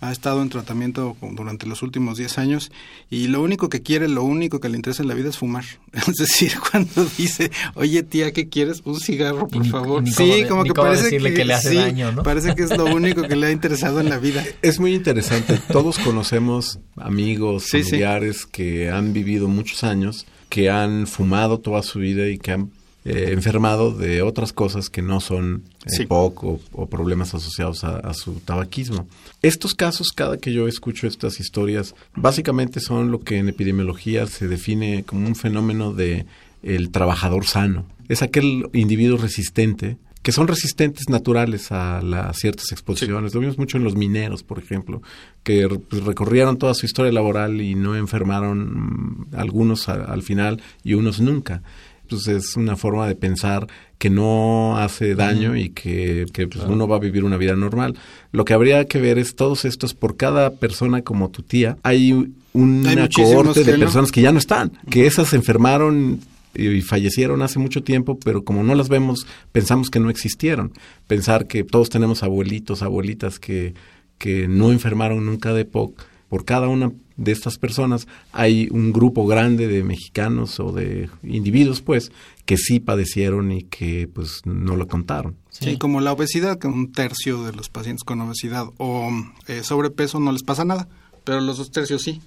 Ha 0.00 0.12
estado 0.12 0.42
en 0.42 0.48
tratamiento 0.48 1.16
durante 1.32 1.66
los 1.66 1.82
últimos 1.82 2.18
10 2.18 2.38
años 2.38 2.70
y 3.10 3.26
lo 3.26 3.42
único 3.42 3.68
que 3.68 3.82
quiere, 3.82 4.06
lo 4.06 4.22
único 4.22 4.60
que 4.60 4.68
le 4.68 4.76
interesa 4.76 5.02
en 5.02 5.08
la 5.08 5.14
vida 5.14 5.28
es 5.30 5.38
fumar. 5.38 5.64
Es 5.92 6.14
decir, 6.16 6.52
cuando 6.70 7.04
dice, 7.16 7.50
oye 7.74 8.02
tía, 8.04 8.32
¿qué 8.32 8.48
quieres? 8.48 8.82
Un 8.84 9.00
cigarro, 9.00 9.48
por 9.48 9.62
ni- 9.62 9.68
favor. 9.70 10.02
ni 10.02 10.12
sí, 10.12 10.28
de- 10.42 10.46
como 10.46 10.62
que 10.64 10.72
parece 10.72 11.18
que 11.18 11.44
le 11.44 11.52
hace 11.54 11.70
sí, 11.70 11.76
daño, 11.76 12.12
¿no? 12.12 12.22
Parece 12.22 12.54
que 12.54 12.62
es 12.62 12.76
lo 12.76 12.84
único 12.86 13.22
que 13.22 13.34
le 13.36 13.46
ha 13.48 13.50
interesado 13.58 14.00
en 14.00 14.08
la 14.08 14.18
vida. 14.18 14.44
Es 14.62 14.78
muy 14.78 14.94
interesante. 14.94 15.58
Todos 15.72 15.98
conocemos 15.98 16.78
amigos, 16.96 17.64
Sí, 17.64 17.78
sí. 17.82 17.90
familiares 17.90 18.46
que 18.46 18.90
han 18.90 19.12
vivido 19.12 19.48
muchos 19.48 19.82
años, 19.84 20.26
que 20.48 20.70
han 20.70 21.06
fumado 21.06 21.58
toda 21.58 21.82
su 21.82 21.98
vida 21.98 22.28
y 22.28 22.38
que 22.38 22.52
han 22.52 22.70
eh, 23.04 23.30
enfermado 23.32 23.92
de 23.92 24.22
otras 24.22 24.52
cosas 24.52 24.90
que 24.90 25.02
no 25.02 25.20
son 25.20 25.62
eh, 25.86 25.90
Sí. 25.90 26.06
POC 26.06 26.44
o, 26.44 26.60
o 26.72 26.86
problemas 26.86 27.34
asociados 27.34 27.84
a, 27.84 27.96
a 27.98 28.12
su 28.14 28.34
tabaquismo. 28.40 29.06
Estos 29.42 29.74
casos, 29.74 30.08
cada 30.14 30.38
que 30.38 30.52
yo 30.52 30.68
escucho 30.68 31.06
estas 31.06 31.40
historias, 31.40 31.94
básicamente 32.14 32.80
son 32.80 33.10
lo 33.10 33.20
que 33.20 33.38
en 33.38 33.48
epidemiología 33.48 34.26
se 34.26 34.48
define 34.48 35.04
como 35.04 35.26
un 35.26 35.36
fenómeno 35.36 35.92
de 35.92 36.26
el 36.62 36.90
trabajador 36.90 37.46
sano. 37.46 37.86
Es 38.08 38.22
aquel 38.22 38.68
individuo 38.72 39.16
resistente 39.18 39.96
que 40.22 40.32
son 40.32 40.48
resistentes 40.48 41.08
naturales 41.08 41.70
a, 41.72 42.02
la- 42.02 42.28
a 42.28 42.34
ciertas 42.34 42.72
exposiciones. 42.72 43.32
Lo 43.32 43.40
vimos 43.40 43.56
mucho 43.56 43.78
en 43.78 43.84
los 43.84 43.94
mineros, 43.94 44.42
por 44.42 44.58
ejemplo, 44.58 45.00
que 45.42 45.66
pues, 45.88 46.02
recorrieron 46.04 46.58
toda 46.58 46.74
su 46.74 46.84
historia 46.84 47.12
laboral 47.12 47.60
y 47.62 47.74
no 47.76 47.94
enfermaron 47.96 48.58
mm, 48.74 49.26
algunos 49.36 49.88
a- 49.88 50.04
al 50.04 50.22
final 50.22 50.60
y 50.84 50.94
unos 50.94 51.20
nunca. 51.20 51.62
Pues 52.08 52.26
es 52.28 52.56
una 52.56 52.76
forma 52.76 53.06
de 53.06 53.14
pensar 53.14 53.66
que 53.98 54.10
no 54.10 54.76
hace 54.78 55.14
daño 55.14 55.56
y 55.56 55.70
que, 55.70 56.26
que, 56.32 56.46
pues, 56.46 56.64
uno 56.64 56.86
va 56.86 56.96
a 56.96 57.00
vivir 57.00 57.24
una 57.24 57.36
vida 57.36 57.56
normal. 57.56 57.96
Lo 58.32 58.44
que 58.44 58.54
habría 58.54 58.84
que 58.86 59.00
ver 59.00 59.18
es 59.18 59.34
todos 59.34 59.64
estos, 59.64 59.94
por 59.94 60.16
cada 60.16 60.54
persona 60.54 61.02
como 61.02 61.30
tu 61.30 61.42
tía, 61.42 61.78
hay 61.82 62.32
una 62.52 62.90
Hay 62.90 63.08
cohorte 63.08 63.64
de 63.64 63.72
no. 63.72 63.78
personas 63.80 64.12
que 64.12 64.22
ya 64.22 64.32
no 64.32 64.38
están, 64.38 64.72
que 64.90 65.06
esas 65.06 65.28
se 65.28 65.36
enfermaron 65.36 66.20
y 66.54 66.80
fallecieron 66.80 67.42
hace 67.42 67.58
mucho 67.58 67.82
tiempo, 67.82 68.18
pero 68.18 68.44
como 68.44 68.62
no 68.62 68.74
las 68.74 68.88
vemos, 68.88 69.26
pensamos 69.52 69.90
que 69.90 70.00
no 70.00 70.10
existieron. 70.10 70.72
Pensar 71.06 71.46
que 71.46 71.64
todos 71.64 71.90
tenemos 71.90 72.22
abuelitos, 72.22 72.82
abuelitas 72.82 73.38
que, 73.38 73.74
que 74.18 74.48
no 74.48 74.72
enfermaron 74.72 75.26
nunca 75.26 75.52
de 75.52 75.64
POC. 75.64 76.02
Por 76.28 76.44
cada 76.44 76.68
una 76.68 76.92
de 77.18 77.32
estas 77.32 77.58
personas 77.58 78.06
hay 78.32 78.68
un 78.70 78.92
grupo 78.92 79.26
grande 79.26 79.68
de 79.68 79.84
mexicanos 79.84 80.58
o 80.60 80.72
de 80.72 81.10
individuos, 81.22 81.82
pues, 81.82 82.10
que 82.46 82.56
sí 82.56 82.80
padecieron 82.80 83.52
y 83.52 83.64
que, 83.64 84.08
pues, 84.08 84.40
no 84.44 84.76
lo 84.76 84.86
contaron. 84.86 85.36
Sí. 85.50 85.76
como 85.76 86.00
la 86.00 86.12
obesidad, 86.12 86.58
que 86.58 86.68
un 86.68 86.92
tercio 86.92 87.42
de 87.42 87.52
los 87.52 87.68
pacientes 87.68 88.04
con 88.04 88.20
obesidad 88.20 88.66
o 88.78 89.10
eh, 89.48 89.64
sobrepeso 89.64 90.20
no 90.20 90.30
les 90.30 90.44
pasa 90.44 90.64
nada, 90.64 90.88
pero 91.24 91.40
los 91.40 91.58
dos 91.58 91.72
tercios 91.72 92.02
sí. 92.02 92.22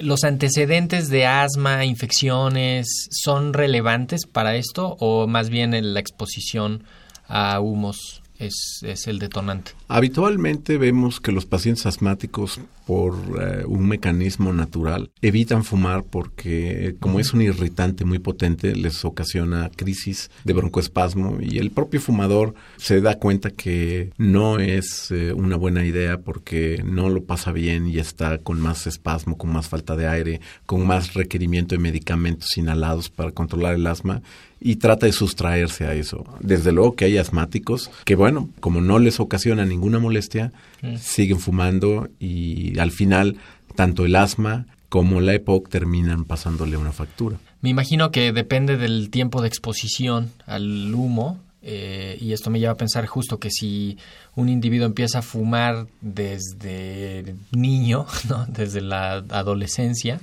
¿Los 0.00 0.24
antecedentes 0.24 1.08
de 1.08 1.26
asma, 1.26 1.84
infecciones, 1.84 3.08
son 3.10 3.52
relevantes 3.52 4.26
para 4.26 4.56
esto 4.56 4.96
o 4.98 5.28
más 5.28 5.50
bien 5.50 5.70
la 5.94 6.00
exposición 6.00 6.82
a 7.28 7.60
humos 7.60 8.17
es, 8.38 8.80
es 8.82 9.06
el 9.06 9.18
detonante? 9.18 9.72
Habitualmente 9.88 10.78
vemos 10.78 11.20
que 11.20 11.32
los 11.32 11.46
pacientes 11.46 11.86
asmáticos, 11.86 12.60
por 12.86 13.14
eh, 13.38 13.64
un 13.66 13.86
mecanismo 13.86 14.52
natural, 14.52 15.10
evitan 15.20 15.62
fumar 15.62 16.04
porque, 16.04 16.96
como 17.00 17.20
es 17.20 17.34
un 17.34 17.42
irritante 17.42 18.04
muy 18.06 18.18
potente, 18.18 18.74
les 18.74 19.04
ocasiona 19.04 19.70
crisis 19.76 20.30
de 20.44 20.54
broncoespasmo 20.54 21.38
y 21.40 21.58
el 21.58 21.70
propio 21.70 22.00
fumador 22.00 22.54
se 22.78 23.02
da 23.02 23.18
cuenta 23.18 23.50
que 23.50 24.10
no 24.16 24.58
es 24.58 25.10
eh, 25.10 25.32
una 25.34 25.56
buena 25.56 25.84
idea 25.84 26.18
porque 26.18 26.82
no 26.84 27.10
lo 27.10 27.24
pasa 27.24 27.52
bien 27.52 27.86
y 27.86 27.98
está 27.98 28.38
con 28.38 28.60
más 28.60 28.86
espasmo, 28.86 29.36
con 29.36 29.52
más 29.52 29.68
falta 29.68 29.94
de 29.94 30.08
aire, 30.08 30.40
con 30.64 30.86
más 30.86 31.14
requerimiento 31.14 31.74
de 31.74 31.82
medicamentos 31.82 32.56
inhalados 32.56 33.10
para 33.10 33.32
controlar 33.32 33.74
el 33.74 33.86
asma 33.86 34.22
y 34.60 34.76
trata 34.76 35.06
de 35.06 35.12
sustraerse 35.12 35.84
a 35.86 35.94
eso. 35.94 36.24
Desde 36.40 36.72
luego 36.72 36.96
que 36.96 37.04
hay 37.04 37.18
asmáticos 37.18 37.90
que, 38.04 38.14
bueno, 38.14 38.48
como 38.60 38.80
no 38.80 38.98
les 38.98 39.20
ocasiona 39.20 39.64
ninguna 39.64 39.98
molestia, 39.98 40.52
siguen 41.00 41.38
fumando 41.38 42.08
y 42.18 42.78
al 42.78 42.90
final 42.90 43.36
tanto 43.74 44.04
el 44.04 44.16
asma 44.16 44.66
como 44.88 45.20
la 45.20 45.34
EPOC 45.34 45.68
terminan 45.68 46.24
pasándole 46.24 46.76
una 46.76 46.92
factura. 46.92 47.38
Me 47.60 47.70
imagino 47.70 48.10
que 48.10 48.32
depende 48.32 48.76
del 48.76 49.10
tiempo 49.10 49.42
de 49.42 49.48
exposición 49.48 50.32
al 50.46 50.94
humo. 50.94 51.40
eh, 51.60 52.16
y 52.20 52.32
esto 52.32 52.50
me 52.50 52.60
lleva 52.60 52.72
a 52.72 52.76
pensar 52.76 53.06
justo 53.06 53.38
que 53.38 53.50
si 53.50 53.98
un 54.36 54.48
individuo 54.48 54.86
empieza 54.86 55.18
a 55.18 55.22
fumar 55.22 55.86
desde 56.00 57.34
niño, 57.50 58.06
¿no? 58.28 58.46
desde 58.46 58.80
la 58.80 59.24
adolescencia, 59.28 60.20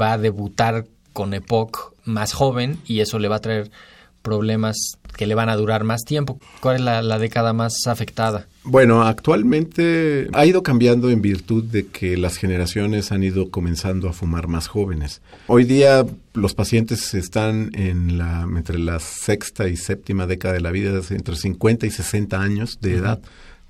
va 0.00 0.12
a 0.12 0.18
debutar 0.18 0.86
con 1.12 1.34
EPOC 1.34 1.94
más 2.04 2.32
joven 2.32 2.78
y 2.86 3.00
eso 3.00 3.18
le 3.18 3.28
va 3.28 3.36
a 3.36 3.40
traer 3.40 3.70
problemas 4.22 4.76
que 5.16 5.26
le 5.26 5.34
van 5.34 5.48
a 5.48 5.56
durar 5.56 5.84
más 5.84 6.04
tiempo. 6.04 6.38
¿Cuál 6.60 6.76
es 6.76 6.82
la, 6.82 7.02
la 7.02 7.18
década 7.18 7.52
más 7.52 7.86
afectada? 7.86 8.46
Bueno, 8.64 9.02
actualmente 9.02 10.28
ha 10.32 10.46
ido 10.46 10.62
cambiando 10.62 11.10
en 11.10 11.22
virtud 11.22 11.64
de 11.64 11.86
que 11.86 12.16
las 12.16 12.36
generaciones 12.36 13.12
han 13.12 13.22
ido 13.22 13.50
comenzando 13.50 14.08
a 14.08 14.12
fumar 14.12 14.48
más 14.48 14.66
jóvenes. 14.66 15.22
Hoy 15.46 15.64
día 15.64 16.06
los 16.34 16.54
pacientes 16.54 17.14
están 17.14 17.70
en 17.74 18.18
la, 18.18 18.42
entre 18.42 18.78
la 18.78 18.98
sexta 18.98 19.68
y 19.68 19.76
séptima 19.76 20.26
década 20.26 20.54
de 20.54 20.60
la 20.60 20.70
vida, 20.70 21.00
entre 21.10 21.36
50 21.36 21.86
y 21.86 21.90
60 21.90 22.40
años 22.40 22.78
de 22.80 22.96
edad, 22.96 23.20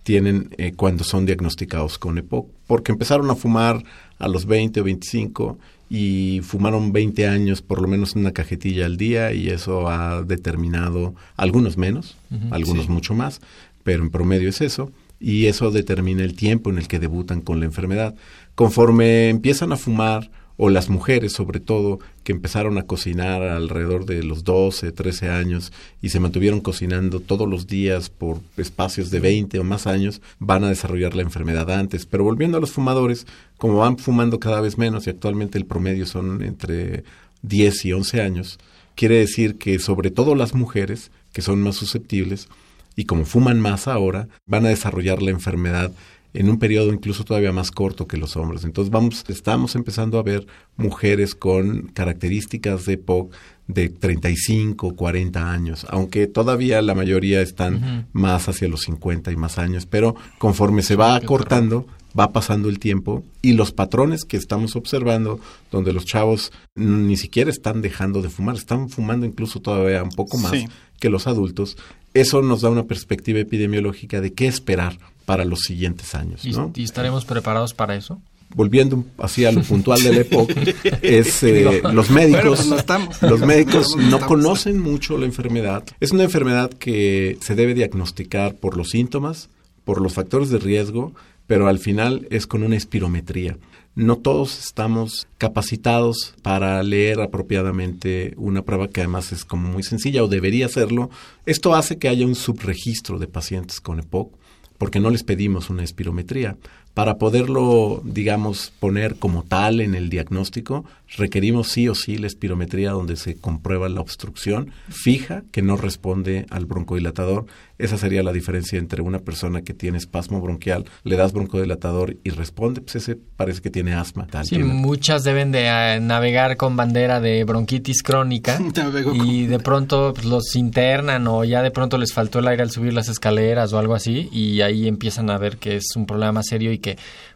tienen 0.03 0.55
eh, 0.59 0.73
cuando 0.75 1.05
son 1.05 1.27
diagnosticados 1.27 1.99
con 1.99 2.19
EPOC, 2.19 2.49
porque 2.67 2.93
empezaron 2.93 3.31
a 3.31 3.37
fumar 3.37 3.83
a 4.19 4.29
los 4.29 4.47
20 4.47 4.81
o 4.81 4.85
25 4.85 5.59
y 5.93 6.41
fumaron 6.45 6.93
20 6.93 7.27
años 7.27 7.63
por 7.63 7.83
lo 7.83 7.89
menos 7.89 8.15
una 8.15 8.31
cajetilla 8.31 8.87
al 8.87 8.97
día 8.97 9.33
y 9.33 9.49
eso 9.49 9.91
ha 9.91 10.23
determinado 10.23 11.17
algunos 11.37 11.77
menos, 11.77 12.17
algunos 12.53 12.89
mucho 12.89 13.13
más, 13.13 13.41
pero 13.83 14.05
en 14.05 14.11
promedio 14.11 14.49
es 14.49 14.61
eso 14.61 14.93
y 15.19 15.47
eso 15.47 15.73
determina 15.73 16.23
el 16.23 16.37
tiempo 16.37 16.71
en 16.71 16.79
el 16.79 16.87
que 16.87 17.01
debutan 17.01 17.41
con 17.41 17.59
la 17.59 17.67
enfermedad. 17.67 18.15
Conforme 18.55 19.31
empiezan 19.31 19.73
a 19.73 19.77
fumar 19.77 20.31
o 20.63 20.69
las 20.69 20.91
mujeres 20.91 21.33
sobre 21.33 21.59
todo 21.59 22.01
que 22.23 22.33
empezaron 22.33 22.77
a 22.77 22.83
cocinar 22.83 23.43
alrededor 23.43 24.05
de 24.05 24.23
los 24.23 24.45
12, 24.45 24.93
13 24.93 25.31
años 25.31 25.73
y 26.03 26.11
se 26.11 26.21
mantuvieron 26.21 26.61
cocinando 26.61 27.21
todos 27.21 27.49
los 27.49 27.67
días 27.67 28.11
por 28.11 28.41
espacios 28.59 29.11
de 29.11 29.21
20 29.21 29.59
o 29.59 29.65
más 29.65 29.87
años, 29.87 30.21
van 30.39 30.65
a 30.65 30.69
desarrollar 30.69 31.17
la 31.17 31.23
enfermedad 31.23 31.71
antes. 31.71 32.05
Pero 32.05 32.25
volviendo 32.25 32.59
a 32.59 32.61
los 32.61 32.73
fumadores, 32.73 33.27
como 33.57 33.79
van 33.79 33.97
fumando 33.97 34.39
cada 34.39 34.61
vez 34.61 34.77
menos 34.77 35.07
y 35.07 35.11
actualmente 35.11 35.57
el 35.57 35.65
promedio 35.65 36.05
son 36.05 36.43
entre 36.43 37.05
10 37.41 37.87
y 37.87 37.93
11 37.95 38.21
años, 38.21 38.59
quiere 38.97 39.17
decir 39.17 39.57
que 39.57 39.79
sobre 39.79 40.11
todo 40.11 40.35
las 40.35 40.53
mujeres, 40.53 41.11
que 41.33 41.41
son 41.41 41.63
más 41.63 41.77
susceptibles, 41.77 42.49
y 42.97 43.07
como 43.07 43.25
fuman 43.25 43.63
más 43.63 43.89
ahora, 43.89 44.29
van 44.45 44.67
a 44.67 44.69
desarrollar 44.69 45.23
la 45.23 45.31
enfermedad 45.31 45.91
en 46.35 46.49
un 46.49 46.59
periodo 46.59 46.93
incluso 46.93 47.25
todavía 47.25 47.53
más 47.53 47.71
corto 47.71 48.07
que 48.07 48.17
los 48.17 48.37
hombres. 48.37 48.65
Entonces 48.65 48.91
vamos, 48.91 49.25
estamos 49.29 49.75
empezando 49.75 50.19
a 50.19 50.23
ver 50.23 50.47
mujeres 50.77 51.35
con 51.35 51.89
características 51.93 52.85
de 52.87 52.99
POC 52.99 53.33
de 53.67 53.89
35, 53.89 54.95
40 54.97 55.53
años, 55.53 55.87
aunque 55.91 56.27
todavía 56.27 56.83
la 56.83 56.95
mayoría 56.95 57.41
están 57.41 58.09
más 58.13 58.49
hacia 58.49 58.69
los 58.69 58.83
50 58.83 59.31
y 59.33 59.37
más 59.37 59.59
años, 59.59 59.87
pero 59.87 60.17
conforme 60.39 60.83
se 60.83 60.97
va 60.97 61.15
acortando, 61.15 61.87
va 62.19 62.33
pasando 62.33 62.69
el 62.69 62.81
tiempo 62.81 63.23
y 63.43 63.53
los 63.53 63.71
patrones 63.71 64.25
que 64.25 64.37
estamos 64.37 64.75
observando, 64.75 65.39
donde 65.71 65.93
los 65.93 66.05
chavos 66.05 66.51
ni 66.75 67.17
siquiera 67.17 67.51
están 67.51 67.81
dejando 67.83 68.23
de 68.23 68.29
fumar, 68.29 68.57
están 68.57 68.89
fumando 68.89 69.25
incluso 69.25 69.61
todavía 69.61 70.03
un 70.03 70.11
poco 70.11 70.37
más 70.39 70.51
Sí. 70.51 70.67
que 70.99 71.09
los 71.09 71.29
adultos, 71.29 71.77
eso 72.15 72.43
nos 72.43 72.61
da 72.63 72.71
una 72.71 72.85
perspectiva 72.85 73.39
epidemiológica 73.39 74.21
de 74.21 74.33
qué 74.33 74.47
esperar 74.47 74.99
para 75.27 75.45
los 75.45 75.61
siguientes 75.61 76.15
años. 76.15 76.45
¿Y, 76.45 76.53
¿no? 76.53 76.73
y 76.75 76.83
estaremos 76.85 77.25
preparados 77.25 77.75
para 77.75 77.95
eso? 77.95 78.21
Volviendo 78.53 79.05
así 79.19 79.45
a 79.45 79.53
lo 79.53 79.63
puntual 79.63 80.03
de 80.03 80.13
la 80.13 80.21
época, 80.23 80.55
es 81.03 81.41
eh, 81.45 81.53
Digo, 81.53 81.71
los 81.93 82.09
bueno, 82.11 82.33
médicos, 82.33 82.57
pues 82.59 82.67
no 82.67 82.77
estamos. 82.77 83.23
los 83.23 83.41
médicos 83.41 83.95
No 83.97 84.03
no 84.03 84.03
estamos. 84.17 84.27
conocen 84.27 84.81
mucho 84.81 85.17
la 85.19 85.27
enfermedad. 85.27 85.85
Es 86.01 86.11
una 86.11 86.25
enfermedad 86.25 86.71
que 86.71 87.39
se 87.43 87.55
debe 87.55 87.75
diagnosticar 87.75 88.57
por 88.57 88.77
los 88.77 88.89
síntomas, 88.91 89.51
por 89.85 90.01
los 90.01 90.15
factores 90.15 90.51
de 90.51 90.59
riesgo, 90.59 91.15
pero 91.47 91.69
al 91.69 91.79
final 91.79 92.27
es 92.31 92.49
con 92.49 92.65
una 92.65 92.77
espirometría. 92.77 93.57
No 93.95 94.17
todos 94.17 94.61
estamos 94.61 95.27
capacitados 95.37 96.35
para 96.43 96.83
leer 96.83 97.21
apropiadamente 97.21 98.35
una 98.37 98.63
prueba 98.63 98.89
que 98.89 99.01
además 99.01 99.33
es 99.33 99.45
como 99.45 99.69
muy 99.69 99.83
sencilla 99.83 100.23
o 100.23 100.29
debería 100.29 100.69
serlo. 100.69 101.11
Esto 101.45 101.75
hace 101.75 101.99
que 101.99 102.09
haya 102.09 102.25
un 102.25 102.37
subregistro 102.37 103.19
de 103.19 103.27
pacientes 103.27 103.81
con 103.81 103.99
EPOC 103.99 104.33
porque 104.79 105.01
no 105.01 105.11
les 105.11 105.25
pedimos 105.25 105.69
una 105.69 105.83
espirometría. 105.83 106.57
Para 107.01 107.17
poderlo, 107.17 108.03
digamos, 108.05 108.75
poner 108.79 109.17
como 109.17 109.43
tal 109.43 109.81
en 109.81 109.95
el 109.95 110.11
diagnóstico, 110.11 110.85
requerimos 111.17 111.69
sí 111.69 111.89
o 111.89 111.95
sí 111.95 112.19
la 112.19 112.27
espirometría 112.27 112.91
donde 112.91 113.17
se 113.17 113.37
comprueba 113.37 113.89
la 113.89 114.03
obstrucción 114.03 114.73
fija 114.91 115.43
que 115.51 115.63
no 115.63 115.79
responde 115.79 116.45
al 116.51 116.67
broncodilatador. 116.67 117.47
Esa 117.79 117.97
sería 117.97 118.23
la 118.23 118.33
diferencia 118.33 118.79
entre 118.79 119.01
una 119.01 119.21
persona 119.21 119.63
que 119.63 119.73
tiene 119.73 119.97
espasmo 119.97 120.41
bronquial, 120.43 120.85
le 121.03 121.17
das 121.17 121.33
broncodilatador 121.33 122.19
y 122.23 122.29
responde, 122.29 122.83
pues 122.83 122.97
ese 122.97 123.17
parece 123.17 123.63
que 123.63 123.71
tiene 123.71 123.95
asma. 123.95 124.27
sí, 124.45 124.59
muchas 124.59 125.25
deben 125.25 125.51
de 125.51 125.67
eh, 125.67 126.01
navegar 126.01 126.59
con 126.59 126.77
bandera 126.77 127.21
de 127.21 127.43
bronquitis 127.45 128.03
crónica 128.03 128.61
y 129.15 129.47
de 129.47 129.59
pronto 129.59 130.13
pues, 130.15 130.27
los 130.27 130.57
internan 130.57 131.27
o 131.27 131.43
ya 131.45 131.63
de 131.63 131.71
pronto 131.71 131.97
les 131.97 132.13
faltó 132.13 132.41
el 132.41 132.49
aire 132.49 132.63
al 132.63 132.71
subir 132.71 132.93
las 132.93 133.09
escaleras 133.09 133.73
o 133.73 133.79
algo 133.79 133.95
así 133.95 134.29
y 134.31 134.61
ahí 134.61 134.87
empiezan 134.87 135.31
a 135.31 135.39
ver 135.39 135.57
que 135.57 135.77
es 135.77 135.97
un 135.97 136.05
problema 136.05 136.43
serio 136.43 136.71
y 136.73 136.79
que 136.79 136.90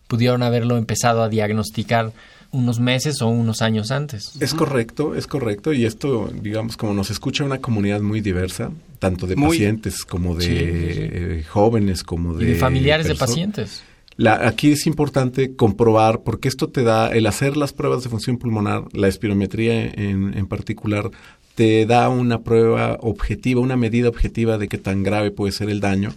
pudieron 0.06 0.42
haberlo 0.42 0.76
empezado 0.76 1.22
a 1.22 1.28
diagnosticar 1.28 2.12
unos 2.54 2.78
meses 2.78 3.20
o 3.20 3.28
unos 3.28 3.62
años 3.62 3.90
antes. 3.90 4.32
Es 4.40 4.54
correcto, 4.54 5.14
es 5.14 5.26
correcto. 5.26 5.72
Y 5.72 5.84
esto, 5.84 6.30
digamos, 6.32 6.76
como 6.76 6.94
nos 6.94 7.10
escucha 7.10 7.44
una 7.44 7.58
comunidad 7.58 8.00
muy 8.00 8.20
diversa, 8.20 8.70
tanto 9.00 9.26
de 9.26 9.36
pacientes 9.36 10.04
como 10.04 10.36
de 10.36 10.46
eh, 10.48 11.44
jóvenes, 11.48 12.04
como 12.04 12.34
de... 12.34 12.44
Y 12.44 12.48
de 12.50 12.54
familiares 12.54 13.08
de 13.08 13.16
pacientes. 13.16 13.82
La, 14.16 14.46
aquí 14.46 14.70
es 14.70 14.86
importante 14.86 15.56
comprobar, 15.56 16.20
porque 16.22 16.46
esto 16.46 16.68
te 16.68 16.84
da, 16.84 17.08
el 17.08 17.26
hacer 17.26 17.56
las 17.56 17.72
pruebas 17.72 18.04
de 18.04 18.10
función 18.10 18.38
pulmonar, 18.38 18.84
la 18.92 19.08
espirometría 19.08 19.86
en, 19.86 20.38
en 20.38 20.46
particular, 20.46 21.10
te 21.56 21.84
da 21.86 22.08
una 22.08 22.42
prueba 22.42 22.98
objetiva, 23.00 23.60
una 23.60 23.76
medida 23.76 24.08
objetiva 24.08 24.58
de 24.58 24.68
qué 24.68 24.78
tan 24.78 25.02
grave 25.02 25.32
puede 25.32 25.50
ser 25.50 25.68
el 25.70 25.80
daño 25.80 26.10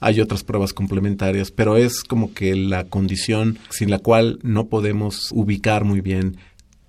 hay 0.00 0.20
otras 0.20 0.44
pruebas 0.44 0.72
complementarias, 0.72 1.50
pero 1.50 1.76
es 1.76 2.02
como 2.02 2.32
que 2.32 2.54
la 2.54 2.84
condición 2.84 3.58
sin 3.70 3.90
la 3.90 3.98
cual 3.98 4.38
no 4.42 4.66
podemos 4.66 5.28
ubicar 5.32 5.84
muy 5.84 6.00
bien 6.00 6.36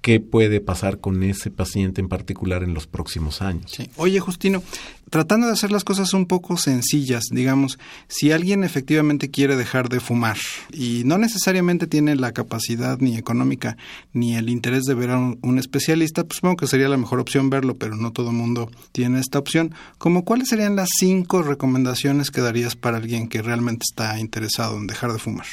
qué 0.01 0.19
puede 0.19 0.61
pasar 0.61 0.99
con 0.99 1.23
ese 1.23 1.51
paciente 1.51 2.01
en 2.01 2.07
particular 2.07 2.63
en 2.63 2.73
los 2.73 2.87
próximos 2.87 3.41
años. 3.41 3.77
Oye, 3.97 4.19
Justino, 4.19 4.63
tratando 5.09 5.47
de 5.47 5.53
hacer 5.53 5.71
las 5.71 5.83
cosas 5.83 6.13
un 6.13 6.25
poco 6.25 6.57
sencillas, 6.57 7.25
digamos, 7.31 7.79
si 8.07 8.31
alguien 8.31 8.63
efectivamente 8.63 9.29
quiere 9.29 9.55
dejar 9.55 9.89
de 9.89 9.99
fumar 9.99 10.37
y 10.71 11.03
no 11.05 11.17
necesariamente 11.17 11.87
tiene 11.87 12.15
la 12.15 12.31
capacidad 12.31 12.99
ni 12.99 13.17
económica 13.17 13.77
ni 14.13 14.35
el 14.35 14.49
interés 14.49 14.83
de 14.85 14.93
ver 14.93 15.11
a 15.11 15.19
un, 15.19 15.59
especialista, 15.59 16.23
pues 16.23 16.37
supongo 16.37 16.57
que 16.57 16.67
sería 16.67 16.89
la 16.89 16.97
mejor 16.97 17.19
opción 17.19 17.49
verlo, 17.49 17.77
pero 17.77 17.95
no 17.95 18.11
todo 18.11 18.29
el 18.29 18.35
mundo 18.35 18.71
tiene 18.91 19.19
esta 19.19 19.39
opción. 19.39 19.73
¿Cómo 19.97 20.23
cuáles 20.23 20.49
serían 20.49 20.75
las 20.75 20.89
cinco 20.97 21.41
recomendaciones 21.41 22.31
que 22.31 22.41
darías 22.41 22.75
para 22.75 22.97
alguien 22.97 23.27
que 23.27 23.41
realmente 23.41 23.83
está 23.89 24.19
interesado 24.19 24.77
en 24.77 24.87
dejar 24.87 25.11
de 25.11 25.19
fumar? 25.19 25.45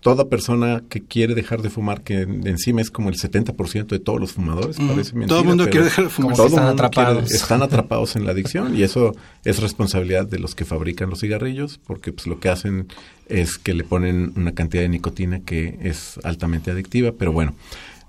Toda 0.00 0.28
persona 0.28 0.82
que 0.88 1.00
quiere 1.00 1.34
dejar 1.34 1.62
de 1.62 1.70
fumar, 1.70 2.02
que 2.02 2.22
encima 2.22 2.80
es 2.80 2.90
como 2.90 3.08
el 3.08 3.16
70% 3.16 3.86
de 3.88 3.98
todos 3.98 4.20
los 4.20 4.32
fumadores, 4.32 4.76
parece 4.76 5.12
mentira. 5.14 5.26
Todo 5.26 5.40
el 5.40 5.46
mundo 5.46 5.68
quiere 5.68 5.84
dejar 5.84 6.04
de 6.04 6.10
fumar. 6.10 6.36
Todos 6.36 6.52
están 6.52 6.68
atrapados. 6.68 7.32
están 7.32 7.62
atrapados 7.64 8.16
en 8.16 8.24
la 8.24 8.32
adicción 8.32 8.76
y 8.76 8.82
eso 8.82 9.14
es 9.44 9.60
responsabilidad 9.60 10.26
de 10.26 10.38
los 10.38 10.54
que 10.54 10.64
fabrican 10.64 11.10
los 11.10 11.20
cigarrillos, 11.20 11.80
porque 11.86 12.12
pues 12.12 12.26
lo 12.26 12.38
que 12.38 12.48
hacen 12.48 12.88
es 13.28 13.58
que 13.58 13.74
le 13.74 13.84
ponen 13.84 14.32
una 14.36 14.52
cantidad 14.52 14.82
de 14.82 14.88
nicotina 14.88 15.40
que 15.40 15.78
es 15.82 16.18
altamente 16.22 16.70
adictiva, 16.70 17.12
pero 17.18 17.32
bueno. 17.32 17.54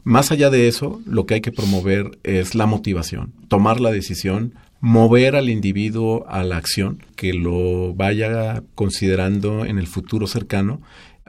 Más 0.06 0.32
allá 0.32 0.50
de 0.50 0.68
eso, 0.70 1.02
lo 1.06 1.26
que 1.26 1.36
hay 1.36 1.42
que 1.42 1.52
promover 1.52 2.18
es 2.24 2.56
la 2.56 2.66
motivación, 2.66 3.34
tomar 3.50 3.82
la 3.82 3.92
decisión, 3.92 4.54
mover 4.80 5.36
al 5.36 5.50
individuo 5.50 6.26
a 6.30 6.44
la 6.44 6.58
acción, 6.58 7.04
que 7.16 7.34
lo 7.34 7.94
vaya 7.94 8.64
considerando 8.76 9.66
en 9.66 9.78
el 9.78 9.88
futuro 9.88 10.26
cercano 10.26 10.82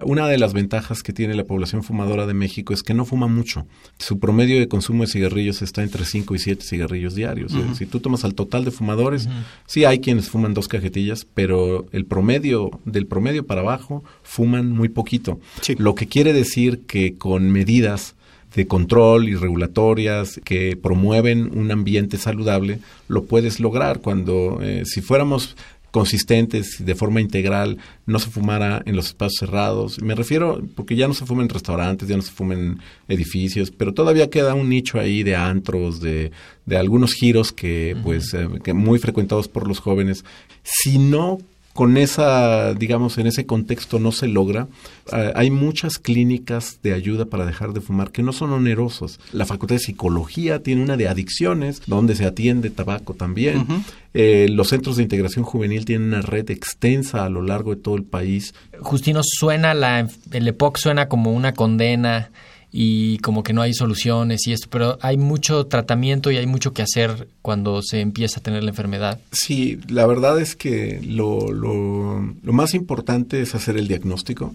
una 0.02 0.28
de 0.28 0.38
las 0.38 0.52
ventajas 0.52 1.02
que 1.02 1.12
tiene 1.12 1.34
la 1.34 1.44
población 1.44 1.82
fumadora 1.82 2.26
de 2.26 2.34
México 2.34 2.72
es 2.72 2.82
que 2.82 2.94
no 2.94 3.04
fuma 3.04 3.26
mucho. 3.26 3.66
Su 3.98 4.18
promedio 4.18 4.58
de 4.58 4.68
consumo 4.68 5.04
de 5.04 5.10
cigarrillos 5.10 5.62
está 5.62 5.82
entre 5.82 6.04
5 6.04 6.34
y 6.34 6.38
7 6.38 6.64
cigarrillos 6.64 7.14
diarios. 7.14 7.52
Si 7.74 7.86
tú 7.86 8.00
tomas 8.00 8.24
al 8.24 8.34
total 8.34 8.64
de 8.64 8.70
fumadores, 8.70 9.28
sí 9.66 9.84
hay 9.84 10.00
quienes 10.00 10.28
fuman 10.28 10.54
dos 10.54 10.68
cajetillas, 10.68 11.26
pero 11.34 11.86
el 11.92 12.06
promedio, 12.06 12.70
del 12.84 13.06
promedio 13.06 13.46
para 13.46 13.60
abajo, 13.60 14.04
fuman 14.22 14.70
muy 14.70 14.88
poquito. 14.88 15.40
Lo 15.78 15.94
que 15.94 16.06
quiere 16.06 16.32
decir 16.32 16.82
que 16.86 17.16
con 17.16 17.50
medidas 17.50 18.14
de 18.54 18.66
control 18.66 19.28
y 19.28 19.36
regulatorias 19.36 20.40
que 20.44 20.76
promueven 20.76 21.56
un 21.56 21.70
ambiente 21.70 22.16
saludable, 22.18 22.80
lo 23.08 23.24
puedes 23.24 23.60
lograr. 23.60 24.00
Cuando 24.00 24.58
eh, 24.60 24.82
si 24.86 25.00
fuéramos 25.00 25.56
consistentes, 25.90 26.84
de 26.84 26.94
forma 26.94 27.20
integral, 27.20 27.78
no 28.06 28.18
se 28.18 28.30
fumara 28.30 28.82
en 28.86 28.96
los 28.96 29.06
espacios 29.06 29.38
cerrados. 29.40 30.00
Me 30.02 30.14
refiero, 30.14 30.60
porque 30.74 30.96
ya 30.96 31.08
no 31.08 31.14
se 31.14 31.26
fuma 31.26 31.42
en 31.42 31.48
restaurantes, 31.48 32.08
ya 32.08 32.16
no 32.16 32.22
se 32.22 32.30
fuma 32.30 32.54
en 32.54 32.78
edificios, 33.08 33.70
pero 33.70 33.92
todavía 33.92 34.30
queda 34.30 34.54
un 34.54 34.68
nicho 34.68 34.98
ahí 34.98 35.22
de 35.22 35.36
antros, 35.36 36.00
de, 36.00 36.30
de 36.66 36.76
algunos 36.76 37.14
giros 37.14 37.52
que, 37.52 37.96
pues, 38.02 38.32
eh, 38.34 38.48
que 38.62 38.72
muy 38.72 38.98
frecuentados 38.98 39.48
por 39.48 39.66
los 39.66 39.80
jóvenes. 39.80 40.24
Si 40.62 40.98
no 40.98 41.38
con 41.72 41.96
esa, 41.96 42.74
digamos, 42.74 43.16
en 43.18 43.26
ese 43.26 43.46
contexto 43.46 43.98
no 43.98 44.10
se 44.12 44.26
logra. 44.26 44.66
Eh, 45.12 45.32
hay 45.36 45.50
muchas 45.50 45.98
clínicas 45.98 46.80
de 46.82 46.92
ayuda 46.92 47.26
para 47.26 47.46
dejar 47.46 47.72
de 47.72 47.80
fumar 47.80 48.10
que 48.10 48.22
no 48.22 48.32
son 48.32 48.52
onerosos. 48.52 49.20
La 49.32 49.46
Facultad 49.46 49.76
de 49.76 49.80
Psicología 49.80 50.62
tiene 50.62 50.82
una 50.82 50.96
de 50.96 51.08
adicciones, 51.08 51.82
donde 51.86 52.16
se 52.16 52.26
atiende 52.26 52.70
tabaco 52.70 53.14
también. 53.14 53.66
Eh, 54.14 54.48
los 54.50 54.68
centros 54.68 54.96
de 54.96 55.04
integración 55.04 55.44
juvenil 55.44 55.84
tienen 55.84 56.08
una 56.08 56.22
red 56.22 56.50
extensa 56.50 57.24
a 57.24 57.30
lo 57.30 57.42
largo 57.42 57.74
de 57.74 57.80
todo 57.80 57.94
el 57.94 58.04
país. 58.04 58.52
Justino, 58.80 59.20
suena 59.22 59.72
la, 59.72 60.08
el 60.32 60.48
EPOC 60.48 60.76
suena 60.76 61.08
como 61.08 61.32
una 61.32 61.54
condena 61.54 62.30
y 62.72 63.18
como 63.18 63.42
que 63.42 63.52
no 63.52 63.62
hay 63.62 63.74
soluciones 63.74 64.46
y 64.46 64.52
esto, 64.52 64.68
pero 64.70 64.98
hay 65.02 65.16
mucho 65.16 65.66
tratamiento 65.66 66.30
y 66.30 66.36
hay 66.36 66.46
mucho 66.46 66.72
que 66.72 66.82
hacer 66.82 67.28
cuando 67.42 67.82
se 67.82 68.00
empieza 68.00 68.40
a 68.40 68.42
tener 68.42 68.62
la 68.62 68.70
enfermedad. 68.70 69.20
Sí, 69.32 69.80
la 69.88 70.06
verdad 70.06 70.40
es 70.40 70.54
que 70.54 71.00
lo, 71.02 71.52
lo, 71.52 72.52
más 72.52 72.74
importante 72.74 73.40
es 73.40 73.54
hacer 73.54 73.76
el 73.76 73.88
diagnóstico, 73.88 74.54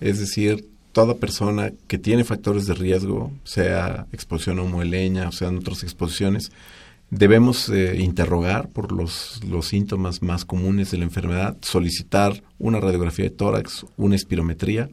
es 0.00 0.18
decir, 0.18 0.66
toda 0.92 1.14
persona 1.14 1.72
que 1.86 1.98
tiene 1.98 2.24
factores 2.24 2.66
de 2.66 2.74
riesgo, 2.74 3.32
sea 3.44 4.06
exposición 4.12 4.58
a 4.58 4.62
humo 4.62 4.80
de 4.80 4.86
leña 4.86 5.28
o 5.28 5.32
sean 5.32 5.58
otras 5.58 5.82
exposiciones, 5.82 6.52
debemos 7.10 7.68
eh, 7.68 7.96
interrogar 7.98 8.68
por 8.68 8.92
los, 8.92 9.40
los 9.44 9.68
síntomas 9.68 10.22
más 10.22 10.44
comunes 10.44 10.90
de 10.90 10.98
la 10.98 11.04
enfermedad, 11.04 11.56
solicitar 11.62 12.42
una 12.58 12.80
radiografía 12.80 13.26
de 13.26 13.30
tórax, 13.30 13.86
una 13.96 14.16
espirometría 14.16 14.88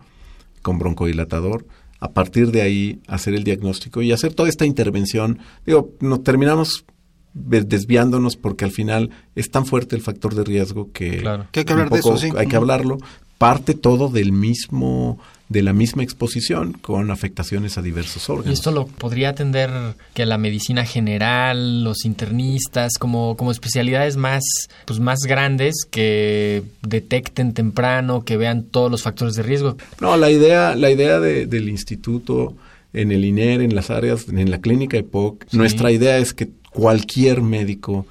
con 0.62 0.80
broncodilatador, 0.80 1.66
a 2.00 2.12
partir 2.12 2.52
de 2.52 2.62
ahí 2.62 3.02
hacer 3.08 3.34
el 3.34 3.44
diagnóstico 3.44 4.02
y 4.02 4.12
hacer 4.12 4.34
toda 4.34 4.50
esta 4.50 4.66
intervención. 4.66 5.40
Digo, 5.66 5.92
nos 6.00 6.24
terminamos 6.24 6.86
desviándonos 7.34 8.36
porque 8.36 8.66
al 8.66 8.72
final 8.72 9.12
es 9.36 9.52
tan 9.52 9.66
fuerte 9.66 9.96
el 9.96 10.02
factor 10.02 10.36
de 10.36 10.44
riesgo 10.44 10.92
que, 10.92 11.24
hay 11.54 11.66
que 11.66 11.74
hablar 11.74 11.90
de 11.90 12.00
eso, 12.00 12.16
Hay 12.38 12.48
que 12.48 12.56
hablarlo. 12.56 12.98
Parte 13.38 13.74
todo 13.74 14.10
del 14.10 14.32
mismo 14.32 15.20
de 15.50 15.64
la 15.64 15.74
misma 15.74 16.04
exposición 16.04 16.74
con 16.74 17.10
afectaciones 17.10 17.80
a 17.80 17.82
diversos 17.82 18.30
órganos. 18.30 18.52
Y 18.52 18.54
esto 18.54 18.72
lo 18.72 18.86
podría 18.86 19.30
atender 19.30 19.72
que 20.14 20.28
la 20.28 20.38
medicina 20.38 20.86
general, 20.86 21.84
los 21.84 22.06
internistas, 22.06 22.94
como, 23.00 23.36
como 23.36 23.52
especialidades 23.52 24.16
más, 24.16 24.44
pues 24.86 25.00
más 25.00 25.22
grandes 25.22 25.86
que 25.90 26.62
detecten 26.84 27.54
temprano, 27.54 28.24
que 28.24 28.38
vean 28.38 28.64
todos 28.64 28.92
los 28.92 29.02
factores 29.02 29.34
de 29.34 29.42
riesgo. 29.42 29.76
No, 30.00 30.16
la 30.18 30.30
idea, 30.30 30.76
la 30.76 30.92
idea 30.92 31.20
del 31.20 31.68
instituto 31.68 32.54
en 32.94 33.12
el 33.12 33.26
INER, 33.26 33.62
en 33.62 33.74
las 33.74 33.90
áreas, 33.90 34.28
en 34.30 34.52
la 34.52 34.62
clínica 34.62 34.98
EPOC, 34.98 35.46
nuestra 35.52 35.92
idea 35.92 36.20
es 36.20 36.34
que 36.34 36.50
cualquier 36.70 37.42
médico 37.42 38.06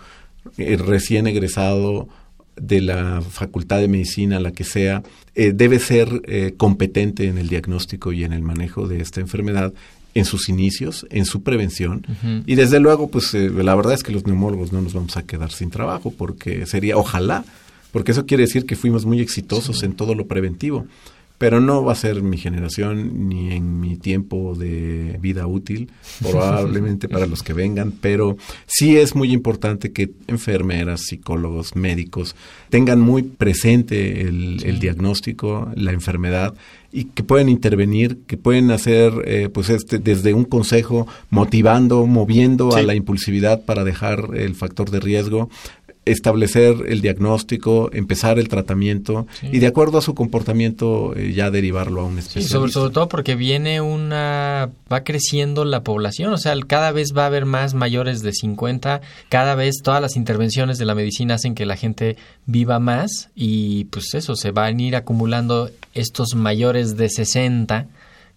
eh, 0.57 0.77
recién 0.77 1.29
egresado 1.29 2.09
de 2.61 2.81
la 2.81 3.23
Facultad 3.23 3.79
de 3.79 3.89
Medicina, 3.89 4.41
la 4.41 4.53
que 4.53 4.65
sea, 4.65 5.03
eh, 5.35 5.53
debe 5.55 5.79
ser 5.79 6.23
eh, 6.27 6.55
competente 6.57 7.27
en 7.27 7.39
el 7.39 7.49
diagnóstico 7.49 8.13
y 8.13 8.25
en 8.25 8.33
el 8.33 8.43
manejo 8.43 8.89
de 8.89 9.01
esta 9.01 9.21
enfermedad 9.21 9.73
en 10.15 10.25
sus 10.25 10.49
inicios, 10.49 11.07
en 11.11 11.25
su 11.25 11.43
prevención. 11.43 12.05
Y 12.47 12.55
desde 12.55 12.81
luego, 12.81 13.09
pues 13.09 13.35
eh, 13.35 13.51
la 13.51 13.75
verdad 13.75 13.95
es 13.95 14.03
que 14.03 14.13
los 14.13 14.27
neumólogos 14.27 14.73
no 14.73 14.83
nos 14.83 14.95
vamos 14.95 15.17
a 15.17 15.23
quedar 15.23 15.53
sin 15.53 15.71
trabajo, 15.71 16.13
porque 16.17 16.67
sería, 16.67 16.97
ojalá, 16.97 17.45
porque 17.93 18.13
eso 18.13 18.27
quiere 18.27 18.45
decir 18.45 18.67
que 18.67 18.75
fuimos 18.75 19.07
muy 19.07 19.21
exitosos 19.21 19.83
en 19.83 19.93
todo 19.93 20.15
lo 20.15 20.27
preventivo. 20.27 20.87
Pero 21.39 21.61
no 21.61 21.85
va 21.85 21.93
a 21.93 21.97
ser 21.97 22.23
mi 22.23 22.37
generación 22.37 23.29
ni 23.29 23.53
en 23.53 23.81
mi 23.81 23.97
tiempo 23.97 24.55
de 24.57 25.17
vida 25.21 25.47
útil, 25.47 25.91
probablemente 26.21 27.09
para 27.09 27.27
los 27.27 27.43
que 27.43 27.53
vengan, 27.53 27.93
pero 27.93 28.37
sí 28.67 28.97
es 28.97 29.15
muy 29.15 29.33
importante 29.33 29.93
que 29.93 30.11
enfermeras, 30.27 31.03
psicólogos, 31.07 31.77
médicos 31.77 32.35
tengan 32.69 33.01
muy 33.01 33.23
presente 33.23 34.23
el, 34.23 34.63
el 34.65 34.81
diagnóstico, 34.81 35.71
la 35.77 35.93
enfermedad 35.93 36.55
y 36.91 37.05
que 37.05 37.23
pueden 37.23 37.49
intervenir, 37.49 38.21
que 38.27 38.39
pueden 38.39 38.71
hacer 38.71 39.13
eh, 39.27 39.51
pues 39.53 39.69
este 39.69 39.99
desde 39.99 40.33
un 40.33 40.45
consejo 40.45 41.07
motivando, 41.29 42.07
moviendo 42.07 42.75
a 42.75 42.83
la 42.83 42.95
impulsividad 42.95 43.65
para 43.65 43.85
dejar 43.85 44.31
el 44.35 44.55
factor 44.55 44.91
de 44.91 45.01
riesgo 45.01 45.51
establecer 46.09 46.75
el 46.89 47.01
diagnóstico, 47.01 47.91
empezar 47.93 48.39
el 48.39 48.49
tratamiento 48.49 49.27
y 49.43 49.59
de 49.59 49.67
acuerdo 49.67 49.99
a 49.99 50.03
su 50.03 50.15
comportamiento 50.15 51.15
eh, 51.17 51.33
ya 51.33 51.51
derivarlo 51.51 52.01
a 52.01 52.05
un 52.05 52.19
especialista. 52.19 52.57
sobre, 52.57 52.73
sobre, 52.73 52.93
todo 52.93 53.09
porque 53.09 53.35
viene 53.35 53.81
una... 53.81 54.71
va 54.93 55.05
creciendo 55.05 55.65
la 55.65 55.83
población, 55.83 56.33
o 56.33 56.39
sea, 56.39 56.55
cada 56.67 56.93
vez 56.93 57.13
va 57.17 57.25
a 57.25 57.27
haber 57.27 57.47
más 57.47 57.75
mayores 57.75 58.23
de 58.23 58.33
50, 58.33 59.01
cada 59.29 59.55
vez 59.55 59.77
todas 59.83 60.03
las 60.03 60.17
intervenciones 60.17 60.79
de 60.79 60.85
la 60.85 60.95
medicina 60.95 61.35
hacen 61.35 61.55
que 61.55 61.67
la 61.67 61.77
gente 61.77 62.17
viva 62.47 62.79
más 62.79 63.31
y 63.35 63.85
pues 63.87 64.15
eso, 64.15 64.37
se 64.37 64.51
van 64.51 64.79
a 64.79 64.83
ir 64.83 64.97
acumulando 64.97 65.71
estos 65.95 66.35
mayores 66.35 66.97
de 66.97 67.09
60 67.09 67.87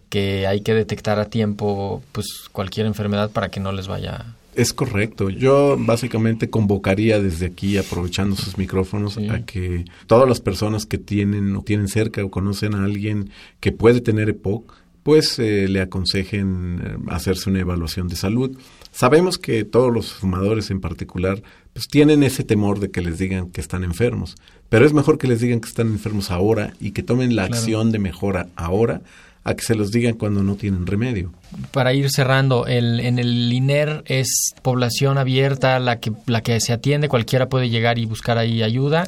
que 0.10 0.46
hay 0.46 0.60
que 0.60 0.74
detectar 0.74 1.20
a 1.20 1.26
tiempo 1.26 2.04
pues 2.12 2.26
cualquier 2.52 2.86
enfermedad 2.86 3.32
para 3.32 3.50
que 3.50 3.62
no 3.62 3.72
les 3.72 3.88
vaya 3.88 4.36
es 4.56 4.74
correcto. 4.74 5.30
Yo 5.30 5.78
básicamente 5.80 6.50
convocaría 6.50 7.22
desde 7.22 7.46
aquí, 7.46 7.78
aprovechando 7.78 8.36
sus 8.36 8.58
micrófonos, 8.58 9.18
a 9.18 9.46
que 9.46 9.86
todas 10.08 10.28
las 10.28 10.42
personas 10.42 10.86
que 10.86 10.98
tienen 10.98 11.56
o 11.56 11.64
tienen 11.64 11.88
cerca 11.88 12.24
o 12.24 12.32
conocen 12.32 12.76
a 12.76 12.84
alguien 12.84 13.30
que 13.60 13.72
puede 13.72 14.02
tener 14.02 14.30
EPOC, 14.30 14.74
pues 15.04 15.40
eh, 15.40 15.68
le 15.68 15.82
aconsejen 15.82 16.82
eh, 16.84 16.98
hacerse 17.10 17.50
una 17.50 17.60
evaluación 17.60 18.08
de 18.08 18.16
salud. 18.16 18.58
Sabemos 18.92 19.38
que 19.38 19.64
todos 19.64 19.92
los 19.92 20.14
fumadores 20.14 20.70
en 20.70 20.82
particular 20.82 21.42
pues 21.74 21.88
tienen 21.88 22.24
ese 22.24 22.44
temor 22.44 22.80
de 22.80 22.92
que 22.92 23.02
les 23.02 23.18
digan 23.18 23.50
que 23.50 23.62
están 23.62 23.84
enfermos, 23.84 24.36
pero 24.70 24.86
es 24.86 24.94
mejor 24.94 25.18
que 25.18 25.28
les 25.28 25.40
digan 25.40 25.62
que 25.62 25.70
están 25.70 25.88
enfermos 25.88 26.30
ahora 26.30 26.74
y 26.80 26.92
que 26.92 27.02
tomen 27.02 27.36
la 27.36 27.46
acción 27.46 27.92
de 27.92 28.00
mejora 28.00 28.50
ahora 28.56 29.02
a 29.44 29.56
que 29.56 29.64
se 29.64 29.76
los 29.76 29.92
digan 29.92 30.14
cuando 30.14 30.44
no 30.44 30.56
tienen 30.56 30.86
remedio. 30.86 31.34
Para 31.72 31.94
ir 31.94 32.10
cerrando, 32.12 32.68
el, 32.68 33.00
en 33.00 33.18
el 33.18 33.52
INER 33.52 34.04
es 34.06 34.54
población 34.62 35.18
abierta 35.18 35.80
la 35.80 36.00
que, 36.00 36.12
la 36.28 36.42
que 36.42 36.60
se 36.60 36.74
atiende, 36.74 37.10
cualquiera 37.10 37.50
puede 37.50 37.70
llegar 37.70 37.98
y 37.98 38.06
buscar 38.06 38.38
ahí 38.38 38.62
ayuda 38.62 39.08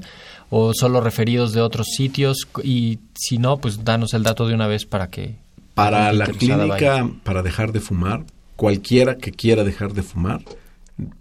o 0.49 0.73
solo 0.73 1.01
referidos 1.01 1.53
de 1.53 1.61
otros 1.61 1.87
sitios 1.95 2.47
y 2.63 2.99
si 3.15 3.37
no, 3.37 3.57
pues 3.57 3.83
danos 3.83 4.13
el 4.13 4.23
dato 4.23 4.47
de 4.47 4.55
una 4.55 4.67
vez 4.67 4.85
para 4.85 5.09
que... 5.09 5.35
Para 5.73 6.13
la 6.13 6.27
clínica, 6.27 7.09
para 7.23 7.41
dejar 7.41 7.71
de 7.71 7.79
fumar, 7.79 8.25
cualquiera 8.55 9.17
que 9.17 9.31
quiera 9.31 9.63
dejar 9.63 9.93
de 9.93 10.03
fumar 10.03 10.41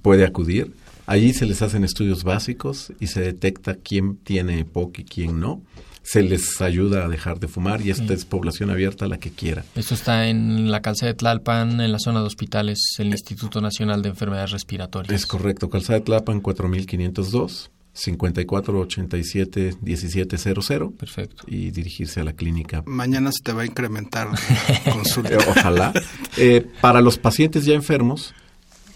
puede 0.03 0.27
acudir. 0.27 0.75
Allí 1.07 1.33
se 1.33 1.47
les 1.47 1.63
hacen 1.63 1.85
estudios 1.85 2.25
básicos 2.25 2.93
y 3.01 3.07
se 3.07 3.21
detecta 3.21 3.75
quién 3.75 4.17
tiene 4.17 4.61
EPOC 4.61 5.01
y 5.01 5.05
quién 5.05 5.41
no 5.41 5.63
se 6.03 6.23
les 6.23 6.61
ayuda 6.61 7.05
a 7.05 7.09
dejar 7.09 7.39
de 7.39 7.49
fumar 7.49 7.81
y 7.81 7.91
esta 7.91 8.13
es 8.13 8.25
población 8.25 8.71
abierta 8.71 9.07
la 9.07 9.19
que 9.19 9.31
quiera. 9.31 9.65
Esto 9.75 9.95
está 9.95 10.27
en 10.29 10.71
la 10.71 10.83
calzada 10.83 11.13
de 11.13 11.19
Tlalpan, 11.19 11.81
en 11.81 11.93
la 11.93 11.99
zona 11.99 12.21
de 12.21 12.27
hospitales, 12.27 12.81
el 12.99 13.09
Instituto 13.09 13.61
Nacional 13.61 14.03
de 14.03 14.11
Enfermedades 14.11 14.51
Respiratorias. 14.51 15.13
Es 15.13 15.27
correcto, 15.27 15.71
calzada 15.71 16.01
de 16.01 16.05
Tlalpan 16.05 16.41
4502. 16.41 17.71
5487 17.95 19.75
1700. 19.83 20.93
Perfecto. 20.99 21.45
Y 21.47 21.71
dirigirse 21.71 22.21
a 22.21 22.25
la 22.25 22.33
clínica. 22.33 22.83
Mañana 22.87 23.31
se 23.33 23.43
te 23.43 23.53
va 23.53 23.63
a 23.63 23.67
incrementar 23.67 24.29
consulta. 24.91 25.37
Ojalá. 25.49 25.93
Eh, 26.39 26.67
para 26.81 27.03
los 27.03 27.19
pacientes 27.19 27.67
ya 27.67 27.75
enfermos, 27.75 28.35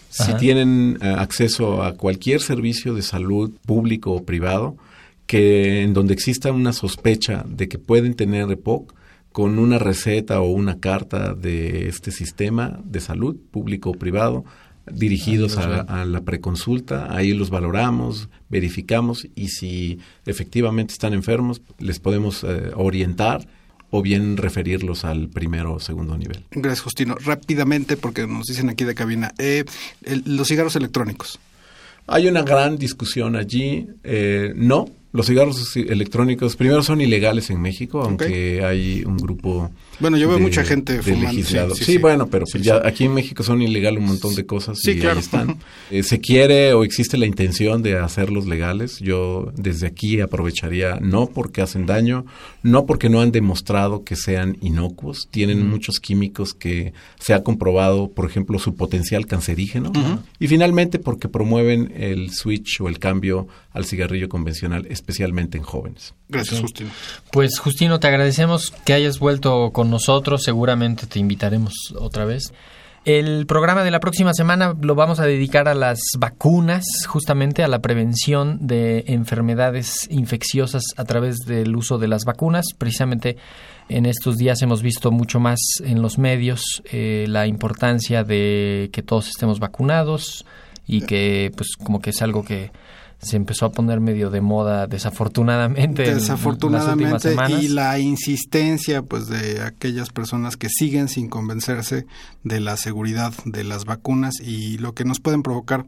si 0.09 0.33
tienen 0.35 0.97
eh, 1.01 1.13
acceso 1.15 1.83
a 1.83 1.93
cualquier 1.93 2.41
servicio 2.41 2.95
de 2.95 3.03
salud 3.03 3.51
público 3.65 4.13
o 4.13 4.23
privado, 4.23 4.75
que 5.27 5.83
en 5.83 5.93
donde 5.93 6.13
exista 6.13 6.51
una 6.51 6.73
sospecha 6.73 7.45
de 7.47 7.67
que 7.67 7.77
pueden 7.77 8.15
tener 8.15 8.49
EPOC, 8.49 8.95
con 9.31 9.59
una 9.59 9.77
receta 9.77 10.41
o 10.41 10.47
una 10.47 10.79
carta 10.79 11.35
de 11.35 11.87
este 11.87 12.11
sistema 12.11 12.79
de 12.83 12.99
salud, 13.01 13.35
público 13.51 13.91
o 13.91 13.93
privado, 13.93 14.45
dirigidos 14.91 15.57
a, 15.57 16.05
la 16.05 16.21
preconsulta, 16.21 17.13
ahí 17.15 17.33
los 17.33 17.49
valoramos, 17.49 18.29
verificamos 18.49 19.27
y 19.35 19.49
si 19.49 19.99
efectivamente 20.25 20.93
están 20.93 21.13
enfermos, 21.13 21.61
les 21.77 21.99
podemos 21.99 22.43
eh, 22.43 22.71
orientar 22.73 23.47
o 23.89 24.01
bien 24.01 24.37
referirlos 24.37 25.05
al 25.05 25.29
primero 25.29 25.75
o 25.75 25.79
segundo 25.79 26.17
nivel. 26.17 26.43
Gracias, 26.51 26.81
Justino. 26.81 27.15
Rápidamente, 27.23 27.95
porque 27.95 28.25
nos 28.25 28.47
dicen 28.47 28.69
aquí 28.69 28.85
de 28.85 28.95
cabina, 28.95 29.33
eh, 29.37 29.65
los 30.25 30.47
cigarros 30.47 30.75
electrónicos. 30.75 31.39
Hay 32.07 32.27
una 32.27 32.41
gran 32.41 32.77
discusión 32.77 33.35
allí. 33.35 33.87
Eh, 34.03 34.53
no, 34.55 34.89
los 35.17 35.25
cigarros 35.25 35.75
electrónicos 35.75 36.55
primero 36.55 36.83
son 36.83 37.01
ilegales 37.01 37.49
en 37.49 37.59
México, 37.59 38.01
aunque 38.03 38.63
hay 38.63 39.03
un 39.03 39.17
grupo 39.17 39.71
bueno, 39.99 40.17
yo 40.17 40.29
veo 40.29 40.39
mucha 40.39 40.63
gente 40.63 41.01
fumando. 41.01 41.73
Sí, 41.75 41.97
bueno, 41.97 42.27
pero 42.27 42.45
pues 42.51 42.63
ya 42.63 42.81
aquí 42.85 43.05
en 43.05 43.15
México 43.15 43.41
son 43.41 43.63
ilegales 43.63 43.99
un 43.99 44.07
montón 44.07 44.35
de 44.35 44.45
cosas 44.45 44.77
y 44.85 45.01
ahí 45.05 45.17
están. 45.17 45.57
Eh, 45.89 46.03
se 46.03 46.19
quiere 46.19 46.73
o 46.73 46.83
existe 46.83 47.17
la 47.17 47.25
intención 47.25 47.81
de 47.81 47.97
hacerlos 47.97 48.45
legales. 48.45 48.99
Yo 48.99 49.53
desde 49.55 49.87
aquí 49.87 50.19
aprovecharía 50.19 50.97
no 51.01 51.27
porque 51.27 51.61
hacen 51.61 51.85
daño, 51.85 52.25
no 52.61 52.85
porque 52.85 53.09
no 53.09 53.21
han 53.21 53.31
demostrado 53.31 54.03
que 54.03 54.17
sean 54.17 54.57
inocuos. 54.61 55.29
Tienen 55.31 55.69
muchos 55.69 55.99
químicos 55.99 56.53
que 56.53 56.93
se 57.19 57.33
ha 57.33 57.43
comprobado, 57.43 58.09
por 58.09 58.29
ejemplo, 58.29 58.59
su 58.59 58.75
potencial 58.75 59.27
cancerígeno. 59.27 59.93
Y 60.39 60.47
finalmente 60.47 60.99
porque 60.99 61.29
promueven 61.29 61.93
el 61.95 62.31
switch 62.31 62.81
o 62.81 62.89
el 62.89 62.99
cambio 62.99 63.47
al 63.71 63.85
cigarrillo 63.85 64.27
convencional, 64.27 64.87
especialmente 65.07 65.57
en 65.57 65.63
jóvenes. 65.63 66.13
Gracias, 66.27 66.59
Justino. 66.59 66.89
Pues 67.31 67.59
Justino, 67.59 67.97
te 68.01 68.07
agradecemos 68.07 68.71
que 68.83 68.91
hayas 68.91 69.19
vuelto 69.19 69.71
con 69.71 69.89
nosotros, 69.89 70.43
seguramente 70.43 71.07
te 71.07 71.19
invitaremos 71.19 71.73
otra 71.97 72.25
vez. 72.25 72.51
El 73.05 73.45
programa 73.45 73.85
de 73.85 73.91
la 73.91 74.01
próxima 74.01 74.33
semana 74.33 74.75
lo 74.81 74.93
vamos 74.93 75.21
a 75.21 75.25
dedicar 75.25 75.69
a 75.69 75.75
las 75.75 76.01
vacunas, 76.19 76.83
justamente 77.07 77.63
a 77.63 77.69
la 77.69 77.79
prevención 77.79 78.67
de 78.67 79.05
enfermedades 79.07 80.09
infecciosas 80.11 80.83
a 80.97 81.05
través 81.05 81.37
del 81.45 81.73
uso 81.77 81.99
de 81.99 82.09
las 82.09 82.25
vacunas. 82.25 82.65
Precisamente 82.77 83.37
en 83.87 84.07
estos 84.07 84.35
días 84.35 84.61
hemos 84.61 84.81
visto 84.81 85.09
mucho 85.11 85.39
más 85.39 85.59
en 85.85 86.01
los 86.01 86.17
medios 86.17 86.83
eh, 86.91 87.27
la 87.29 87.47
importancia 87.47 88.25
de 88.25 88.89
que 88.91 89.03
todos 89.03 89.29
estemos 89.29 89.59
vacunados 89.59 90.45
y 90.85 90.99
que 91.03 91.53
pues 91.55 91.77
como 91.81 92.01
que 92.01 92.09
es 92.09 92.21
algo 92.21 92.43
que 92.43 92.71
se 93.19 93.35
empezó 93.35 93.65
a 93.65 93.71
poner 93.71 93.99
medio 93.99 94.29
de 94.29 94.41
moda 94.41 94.85
desafortunadamente 94.87 96.13
desafortunadamente 96.13 97.35
y 97.59 97.67
la 97.69 97.99
insistencia 97.99 99.01
pues 99.01 99.27
de 99.27 99.61
aquellas 99.61 100.09
personas 100.09 100.55
que 100.55 100.69
siguen 100.69 101.07
sin 101.07 101.27
convencerse 101.27 102.05
de 102.43 102.59
la 102.59 102.77
seguridad 102.77 103.33
de 103.45 103.63
las 103.63 103.85
vacunas 103.85 104.39
y 104.39 104.77
lo 104.77 104.93
que 104.93 105.03
nos 105.03 105.19
pueden 105.19 105.41
provocar 105.41 105.85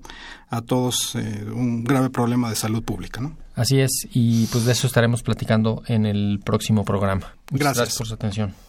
a 0.49 0.61
todos 0.61 1.15
eh, 1.15 1.45
un 1.53 1.83
grave 1.83 2.09
problema 2.09 2.49
de 2.49 2.55
salud 2.55 2.83
pública 2.83 3.21
¿no? 3.21 3.37
así 3.55 3.79
es 3.79 4.07
y 4.11 4.47
pues 4.47 4.65
de 4.65 4.71
eso 4.71 4.87
estaremos 4.87 5.21
platicando 5.21 5.83
en 5.87 6.05
el 6.05 6.39
próximo 6.43 6.83
programa. 6.83 7.33
Gracias, 7.51 7.77
gracias 7.77 7.97
por 7.97 8.07
su 8.07 8.13
atención 8.15 8.68